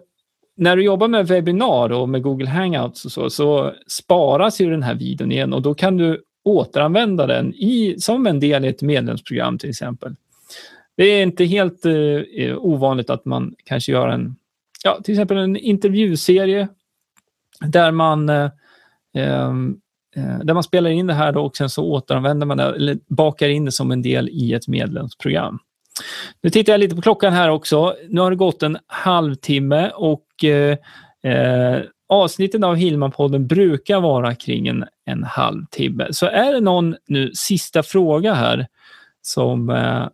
när 0.56 0.76
du 0.76 0.84
jobbar 0.84 1.08
med 1.08 1.28
webbinar 1.28 1.92
och 1.92 2.10
med 2.10 2.22
Google 2.22 2.50
Hangouts 2.50 3.06
och 3.06 3.12
så, 3.12 3.30
så 3.30 3.74
sparas 3.88 4.62
ju 4.62 4.70
den 4.70 4.84
här 4.84 4.96
videon 4.96 5.32
igen 5.32 5.54
och 5.54 5.62
då 5.62 5.74
kan 5.74 5.98
du 5.98 6.24
återanvända 6.44 7.28
den 7.28 7.54
i, 7.54 7.96
som 8.00 8.28
en 8.28 8.39
del 8.39 8.65
i 8.65 8.68
ett 8.68 8.82
medlemsprogram 8.82 9.58
till 9.58 9.70
exempel. 9.70 10.15
Det 10.98 11.04
är 11.04 11.24
inte 11.24 11.46
helt 11.46 11.86
eh, 11.86 12.58
ovanligt 12.58 13.10
att 13.10 13.26
man 13.26 13.56
kanske 13.63 13.92
gör 13.92 14.08
en, 14.08 14.36
ja, 14.84 15.00
till 15.04 15.13
exempel 15.13 15.38
en 15.38 15.58
intervjuserie 15.58 16.68
där 17.60 17.92
man, 17.92 18.30
eh, 18.30 18.50
ehm, 19.13 19.78
Eh, 20.15 20.39
där 20.39 20.54
man 20.54 20.63
spelar 20.63 20.89
in 20.89 21.08
det 21.08 21.13
här 21.13 21.32
då 21.32 21.45
och 21.45 21.58
sen 21.58 21.69
så 21.69 21.84
återanvänder 21.84 22.45
man 22.45 22.58
det 22.58 22.63
eller 22.63 22.98
bakar 23.08 23.50
in 23.50 23.65
det 23.65 23.72
som 23.72 23.91
en 23.91 24.02
del 24.02 24.30
i 24.30 24.54
ett 24.54 24.67
medlemsprogram. 24.67 25.60
Nu 26.41 26.50
tittar 26.50 26.74
jag 26.74 26.80
lite 26.80 26.95
på 26.95 27.02
klockan 27.02 27.34
här 27.34 27.50
också. 27.50 27.95
Nu 28.10 28.22
har 28.22 28.30
det 28.30 28.38
gått 28.38 28.63
en 28.63 28.78
halvtimme 28.88 29.91
och 29.95 30.43
eh, 30.43 30.78
eh 31.24 31.82
avsnitten 32.10 32.63
av 32.63 32.76
Hillman-podden 32.76 33.48
brukar 33.48 34.00
vara 34.00 34.36
kring 34.36 34.67
en, 34.67 34.86
en 35.06 35.24
halvtimme. 35.24 36.08
Så 36.12 36.26
är 36.26 36.54
det 36.54 36.60
någon 36.60 36.95
nu 37.08 37.32
sista 37.34 37.84
fråga 37.84 38.34
här 38.34 38.67
som 39.22 39.69
eh, 39.69 40.08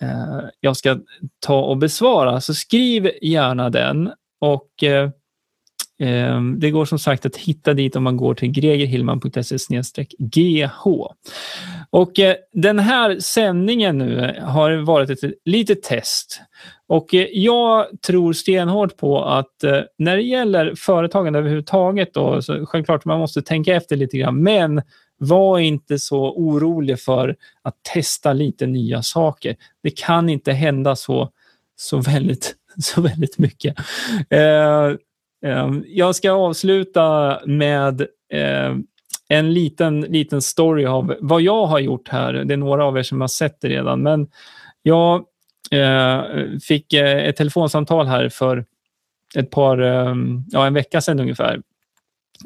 eh, 0.00 0.40
jag 0.60 0.76
ska 0.76 0.98
ta 1.38 1.60
och 1.60 1.76
besvara, 1.76 2.40
så 2.40 2.54
skriv 2.54 3.10
gärna 3.22 3.70
den. 3.70 4.12
Och 4.38 4.82
eh, 4.82 5.10
Ehm, 6.00 6.60
det 6.60 6.70
går 6.70 6.84
som 6.84 6.98
sagt 6.98 7.26
att 7.26 7.36
hitta 7.36 7.74
dit 7.74 7.96
om 7.96 8.02
man 8.02 8.16
går 8.16 8.34
till 8.34 8.50
gregerhillman.se 8.50 10.06
gh. 10.18 10.70
Och 11.90 12.18
eh, 12.18 12.36
den 12.52 12.78
här 12.78 13.18
sändningen 13.18 13.98
nu 13.98 14.24
eh, 14.24 14.44
har 14.44 14.72
varit 14.72 15.10
ett 15.10 15.32
litet 15.44 15.82
test. 15.82 16.40
Och 16.86 17.14
eh, 17.14 17.26
jag 17.32 17.86
tror 18.06 18.32
stenhårt 18.32 18.96
på 18.96 19.24
att 19.24 19.64
när 19.98 20.16
det 20.16 20.22
gäller 20.22 20.74
företagande 20.74 21.38
överhuvudtaget 21.38 22.14
då, 22.14 22.42
så 22.42 22.66
självklart 22.66 23.04
man 23.04 23.18
måste 23.18 23.42
tänka 23.42 23.74
efter 23.74 23.96
lite 23.96 24.18
grann, 24.18 24.42
men 24.42 24.82
var 25.18 25.58
inte 25.58 25.98
så 25.98 26.32
orolig 26.32 27.00
för 27.00 27.36
att 27.62 27.74
testa 27.94 28.32
lite 28.32 28.66
nya 28.66 29.02
saker. 29.02 29.56
Det 29.82 29.90
kan 29.90 30.28
inte 30.28 30.52
hända 30.52 30.96
så, 30.96 31.30
så, 31.76 31.98
väldigt, 31.98 32.54
så 32.82 33.00
väldigt 33.00 33.38
mycket. 33.38 33.76
Ehm, 35.42 35.84
jag 35.86 36.16
ska 36.16 36.32
avsluta 36.32 37.38
med 37.46 38.06
ehm, 38.32 38.84
en 39.28 39.54
liten, 39.54 40.00
liten 40.00 40.42
story 40.42 40.86
av 40.86 41.14
vad 41.20 41.42
jag 41.42 41.66
har 41.66 41.78
gjort 41.78 42.08
här. 42.08 42.32
Det 42.32 42.54
är 42.54 42.58
några 42.58 42.84
av 42.84 42.98
er 42.98 43.02
som 43.02 43.20
har 43.20 43.28
sett 43.28 43.60
det 43.60 43.68
redan, 43.68 44.02
men 44.02 44.28
jag 44.82 45.24
eh, 45.70 46.22
fick 46.62 46.92
eh, 46.92 47.28
ett 47.28 47.36
telefonsamtal 47.36 48.06
här 48.06 48.28
för 48.28 48.64
ett 49.36 49.50
par, 49.50 49.78
ehm, 49.78 50.44
ja, 50.50 50.66
en 50.66 50.74
vecka 50.74 51.00
sedan 51.00 51.20
ungefär. 51.20 51.60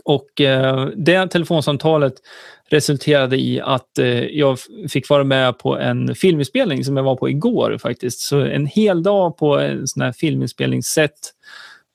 Och 0.04 0.40
eh, 0.40 0.88
det 0.96 1.28
telefonsamtalet 1.28 2.14
resulterade 2.68 3.37
i 3.37 3.61
att 3.61 3.90
jag 4.30 4.59
fick 4.88 5.09
vara 5.09 5.24
med 5.24 5.59
på 5.59 5.78
en 5.78 6.14
filminspelning 6.14 6.85
som 6.85 6.96
jag 6.96 7.04
var 7.04 7.16
på 7.16 7.28
igår 7.28 7.78
faktiskt. 7.78 8.20
Så 8.20 8.40
en 8.40 8.66
hel 8.66 9.02
dag 9.02 9.37
på 9.37 9.59
en 9.59 9.87
sån 9.87 10.02
här 10.02 10.12
filminspelningssätt 10.12 11.18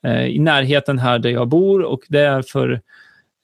Eh, 0.06 0.26
i 0.26 0.38
närheten 0.38 0.98
här 0.98 1.18
där 1.18 1.30
jag 1.30 1.48
bor 1.48 1.82
och 1.82 2.00
det 2.08 2.20
är 2.20 2.42
för 2.42 2.80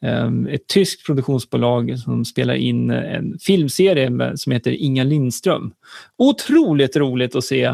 eh, 0.05 0.31
ett 0.51 0.67
tyskt 0.67 1.07
produktionsbolag 1.07 1.99
som 1.99 2.25
spelar 2.25 2.55
in 2.55 2.91
en 2.91 3.39
filmserie 3.39 4.37
som 4.37 4.53
heter 4.53 4.71
Inga 4.71 5.05
Lindström. 5.05 5.73
Otroligt 6.19 6.97
roligt 6.97 7.37
att 7.37 7.45
se 7.45 7.65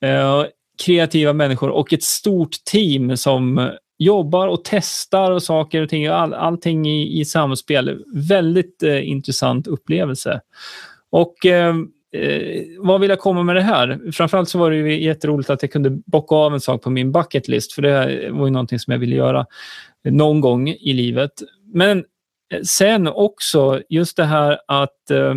eh, 0.00 0.44
kreativa 0.84 1.32
människor 1.32 1.70
och 1.70 1.92
ett 1.92 2.02
stort 2.02 2.64
team 2.64 3.16
som 3.16 3.70
jobbar 3.98 4.48
och 4.48 4.60
testar 4.64 5.30
och 5.30 5.42
saker 5.42 5.82
och 5.82 5.88
ting. 5.88 6.06
All, 6.06 6.34
allting 6.34 6.86
i, 6.86 7.20
i 7.20 7.24
samspel. 7.24 8.02
Väldigt 8.14 8.82
eh, 8.82 9.08
intressant 9.08 9.66
upplevelse. 9.66 10.40
Och 11.10 11.46
eh, 11.46 11.74
eh, 12.12 12.62
vad 12.78 13.00
vill 13.00 13.10
jag 13.10 13.18
komma 13.18 13.42
med 13.42 13.56
det 13.56 13.62
här? 13.62 14.12
Framförallt 14.12 14.48
så 14.48 14.58
var 14.58 14.70
det 14.70 14.76
ju 14.76 15.04
jätteroligt 15.04 15.50
att 15.50 15.62
jag 15.62 15.72
kunde 15.72 15.90
bocka 15.90 16.34
av 16.34 16.54
en 16.54 16.60
sak 16.60 16.82
på 16.82 16.90
min 16.90 17.12
bucket 17.12 17.48
list, 17.48 17.72
för 17.72 17.82
det 17.82 18.30
var 18.30 18.46
ju 18.46 18.52
någonting 18.52 18.78
som 18.78 18.92
jag 18.92 18.98
ville 18.98 19.16
göra 19.16 19.46
någon 20.04 20.40
gång 20.40 20.68
i 20.68 20.92
livet. 20.92 21.32
Men 21.72 22.04
eh, 22.52 22.60
sen 22.62 23.08
också 23.08 23.82
just 23.88 24.16
det 24.16 24.24
här 24.24 24.58
att 24.68 25.10
eh, 25.10 25.34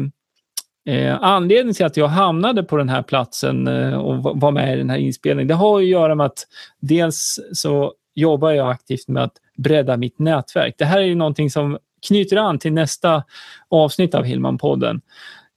eh, 0.95 1.17
anledningen 1.21 1.73
till 1.73 1.86
att 1.86 1.97
jag 1.97 2.08
hamnade 2.08 2.63
på 2.63 2.77
den 2.77 2.89
här 2.89 3.01
platsen 3.01 3.67
eh, 3.67 3.97
och 3.97 4.39
var 4.39 4.51
med 4.51 4.73
i 4.73 4.77
den 4.77 4.89
här 4.89 4.97
inspelningen, 4.97 5.47
det 5.47 5.53
har 5.53 5.79
att 5.79 5.86
göra 5.86 6.15
med 6.15 6.25
att 6.25 6.47
dels 6.79 7.39
så 7.53 7.93
jobbar 8.15 8.51
jag 8.51 8.69
aktivt 8.69 9.08
med 9.08 9.23
att 9.23 9.34
bredda 9.58 9.97
mitt 9.97 10.19
nätverk. 10.19 10.75
Det 10.77 10.86
här 10.86 10.97
är 10.97 11.05
ju 11.05 11.15
någonting 11.15 11.49
som 11.49 11.77
knyter 12.08 12.38
an 12.38 12.60
till 12.60 12.73
nästa 12.73 13.23
avsnitt 13.69 14.15
av 14.15 14.25
Hillman-podden. 14.25 15.01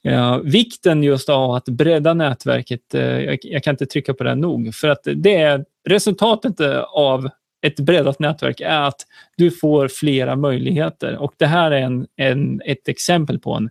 Ja, 0.05 0.41
vikten 0.43 1.03
just 1.03 1.29
av 1.29 1.51
att 1.51 1.65
bredda 1.65 2.13
nätverket, 2.13 2.93
eh, 2.93 3.01
jag, 3.01 3.39
jag, 3.41 3.63
kan 3.63 3.73
inte 3.73 3.85
trycka 3.85 4.13
på 4.13 4.23
det 4.23 4.35
nog, 4.35 4.75
för 4.75 4.87
att 4.87 5.07
det 5.15 5.35
är 5.35 5.65
resultatet 5.89 6.59
eh, 6.59 6.79
av 6.79 7.29
ett 7.61 7.79
breddat 7.79 8.19
nätverk 8.19 8.61
är 8.61 8.81
att 8.81 9.01
du 9.37 9.51
får 9.51 9.87
flera 9.87 10.35
möjligheter 10.35 11.17
och 11.17 11.33
det 11.37 11.45
här 11.45 11.71
är 11.71 11.81
en, 11.81 12.07
en 12.15 12.61
ett 12.65 12.87
exempel 12.87 13.39
på 13.39 13.53
en 13.53 13.69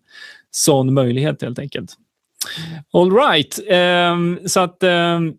sån 0.50 0.94
möjlighet 0.94 1.42
helt 1.42 1.58
enkelt. 1.58 1.94
All 2.92 3.12
right, 3.12 3.58
um, 4.12 4.38
så 4.46 4.60
att 4.60 4.82
um, 4.82 5.34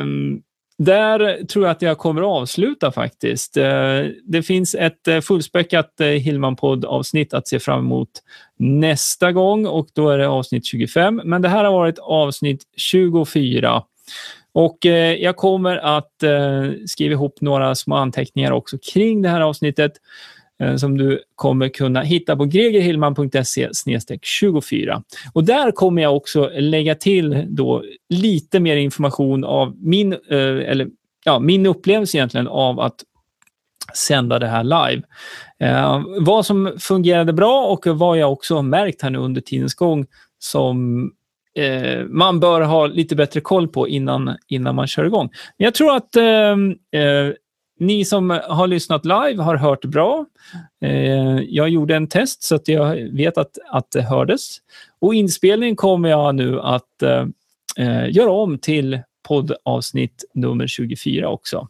um, 0.00 0.42
där 0.78 1.44
tror 1.44 1.64
jag 1.64 1.72
att 1.72 1.82
jag 1.82 1.98
kommer 1.98 2.22
att 2.22 2.26
avsluta 2.26 2.92
faktiskt. 2.92 3.56
Eh, 3.56 4.00
det 4.24 4.42
finns 4.42 4.74
ett 4.74 5.08
eh, 5.08 5.20
fullspäckat 5.20 6.00
eh, 6.00 6.06
Hillman-podd-avsnitt 6.06 7.34
att 7.34 7.48
se 7.48 7.58
fram 7.60 7.78
emot 7.78 8.08
nästa 8.58 9.32
gång 9.32 9.66
och 9.66 9.88
då 9.92 10.10
är 10.10 10.18
det 10.18 10.28
avsnitt 10.28 10.66
25. 10.66 11.20
Men 11.24 11.42
det 11.42 11.48
här 11.48 11.64
har 11.64 11.72
varit 11.72 11.98
avsnitt 11.98 12.62
24. 12.76 13.82
Och 14.52 14.78
jag 15.18 15.36
kommer 15.36 15.76
att 15.76 16.12
skriva 16.86 17.12
ihop 17.12 17.40
några 17.40 17.74
små 17.74 17.96
anteckningar 17.96 18.52
också 18.52 18.78
kring 18.92 19.22
det 19.22 19.28
här 19.28 19.40
avsnittet. 19.40 19.92
Eh, 20.62 20.76
som 20.76 20.98
du 20.98 21.22
kommer 21.34 21.68
kunna 21.68 22.02
hitta 22.02 22.36
på 22.36 22.44
gregerhillman.se 22.44 23.68
24. 24.22 25.02
Och 25.32 25.44
där 25.44 25.70
kommer 25.70 26.02
jag 26.02 26.16
också 26.16 26.50
lägga 26.54 26.94
till 26.94 27.44
då 27.48 27.84
lite 28.08 28.60
mer 28.60 28.76
information 28.76 29.44
av 29.44 29.76
min, 29.76 30.12
eh, 30.12 30.38
eller, 30.40 30.88
ja, 31.24 31.38
min 31.38 31.66
upplevelse 31.66 32.16
egentligen 32.16 32.48
av 32.48 32.80
att 32.80 33.04
sända 33.94 34.38
det 34.38 34.46
här 34.46 34.64
live. 34.64 35.02
Eh, 35.60 36.02
vad 36.20 36.46
som 36.46 36.72
fungerade 36.78 37.32
bra 37.32 37.66
och 37.66 37.86
vad 37.86 38.18
jag 38.18 38.32
också 38.32 38.54
har 38.54 38.62
märkt 38.62 39.02
här 39.02 39.10
nu 39.10 39.18
under 39.18 39.40
tidens 39.40 39.74
gång 39.74 40.06
som 40.38 41.10
eh, 41.54 42.04
man 42.04 42.40
bör 42.40 42.60
ha 42.60 42.86
lite 42.86 43.16
bättre 43.16 43.40
koll 43.40 43.68
på 43.68 43.88
innan, 43.88 44.36
innan 44.48 44.74
man 44.74 44.86
kör 44.86 45.04
igång. 45.04 45.30
Men 45.58 45.64
jag 45.64 45.74
tror 45.74 45.96
att 45.96 46.16
eh, 46.16 47.02
eh 47.02 47.32
ni 47.80 48.04
som 48.04 48.30
har 48.30 48.66
lyssnat 48.66 49.04
live 49.04 49.42
har 49.42 49.56
hört 49.56 49.84
bra. 49.84 50.26
Eh, 50.82 51.40
jag 51.40 51.68
gjorde 51.68 51.96
en 51.96 52.06
test 52.06 52.42
så 52.42 52.54
att 52.54 52.68
jag 52.68 52.96
vet 52.96 53.38
att, 53.38 53.58
att 53.70 53.90
det 53.90 54.02
hördes. 54.02 54.56
Och 55.00 55.14
inspelningen 55.14 55.76
kommer 55.76 56.08
jag 56.08 56.34
nu 56.34 56.60
att 56.60 57.02
eh, 57.02 57.26
eh, 57.76 58.10
göra 58.10 58.30
om 58.30 58.58
till 58.58 59.00
poddavsnitt 59.28 60.24
nummer 60.34 60.66
24 60.66 61.28
också. 61.28 61.68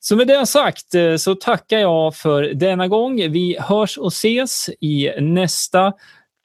Så 0.00 0.16
med 0.16 0.26
det 0.26 0.46
sagt 0.46 0.86
så 1.18 1.34
tackar 1.34 1.78
jag 1.78 2.16
för 2.16 2.42
denna 2.42 2.88
gång. 2.88 3.16
Vi 3.16 3.56
hörs 3.60 3.98
och 3.98 4.12
ses 4.12 4.70
i 4.80 5.10
nästa 5.20 5.92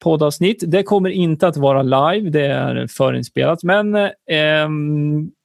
poddavsnitt. 0.04 0.64
Det 0.68 0.84
kommer 0.84 1.10
inte 1.10 1.48
att 1.48 1.58
vara 1.58 1.84
live, 1.84 2.30
det 2.30 2.46
är 2.46 2.88
förinspelat, 2.88 3.64
men 3.64 3.96
eh, 3.96 4.70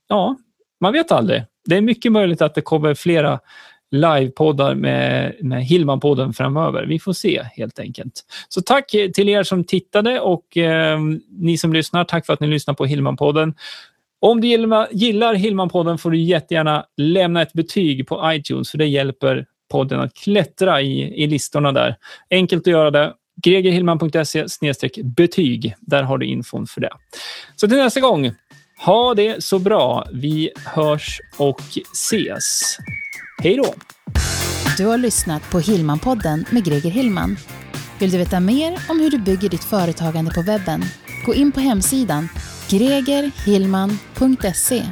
ja, 0.09 0.37
man 0.81 0.93
vet 0.93 1.13
aldrig 1.13 1.45
det 1.65 1.77
är 1.77 1.81
mycket 1.81 2.13
möjligt 2.13 2.43
att 2.43 2.55
det 2.55 2.61
kommer 2.61 2.95
flera 2.95 3.41
livepoddar 3.91 4.75
med, 4.75 5.35
med 5.41 5.63
Hillman-podden 5.63 6.33
framöver. 6.33 6.87
Vi 6.87 6.99
får 6.99 7.13
se 7.13 7.43
helt 7.57 7.79
enkelt. 7.79 8.13
Så 8.49 8.63
tack 8.63 8.91
till 9.15 9.29
er 9.29 9.43
som 9.43 9.65
tittade 9.65 10.21
och 10.21 10.57
eh, 10.57 10.99
ni 11.31 11.59
som 11.59 11.73
lyssnar. 11.73 12.05
Tack 12.05 12.27
för 12.27 12.33
att 12.33 12.41
ni 12.41 12.47
lyssnar 12.47 12.75
på 12.75 12.87
Hillman-podden. 12.87 13.55
Om 14.21 14.41
du 14.41 14.49
gillar, 14.49 15.35
Hillman-podden 15.35 15.97
får 15.97 16.11
du 16.11 16.19
jättegärna 16.19 16.87
lämna 16.97 17.43
ett 17.43 17.53
betyg 17.53 18.07
på 18.09 18.33
iTunes 18.33 18.71
för 18.71 18.79
det 18.79 18.87
hjälper 18.87 19.47
podden 19.71 20.01
att 20.01 20.15
klättra 20.15 20.81
i, 20.81 21.23
i 21.23 21.27
listorna 21.27 21.73
där. 21.73 21.97
Enkelt 22.31 22.63
att 22.63 22.73
göra 22.73 22.91
det. 22.91 23.13
gregerhillman.se 23.43 24.47
betyg. 25.05 25.75
Där 25.81 26.03
har 26.03 26.19
du 26.19 26.27
infon 26.27 26.67
för 26.67 26.81
det. 26.81 26.91
Så 27.57 27.69
till 27.69 27.77
nästa 27.77 28.01
gång. 28.01 28.33
Ha 28.85 29.15
det 29.15 29.45
så 29.45 29.59
bra. 29.59 30.07
Vi 30.13 30.51
hörs 30.65 31.21
och 31.37 31.61
ses. 31.93 32.77
Hej 33.43 33.57
då! 33.57 33.75
Du 34.77 34.87
har 34.87 34.99
lyssnat 34.99 35.51
på 35.51 35.59
Hillmanpodden 35.59 36.45
med 36.51 36.65
Greger 36.65 36.91
Hillman. 36.91 37.37
Vill 37.99 38.11
du 38.11 38.19
veta 38.19 38.41
mer 38.41 38.81
om 38.89 39.01
hur 39.01 39.11
du 39.11 39.19
bygger 39.19 39.49
ditt 39.49 39.65
företagande 39.65 40.31
på 40.31 40.43
webben? 40.43 40.85
Gå 41.27 41.35
in 41.35 41.53
på 41.53 41.61
hemsidan 41.61 42.29
gregerhillman.se 42.71 44.83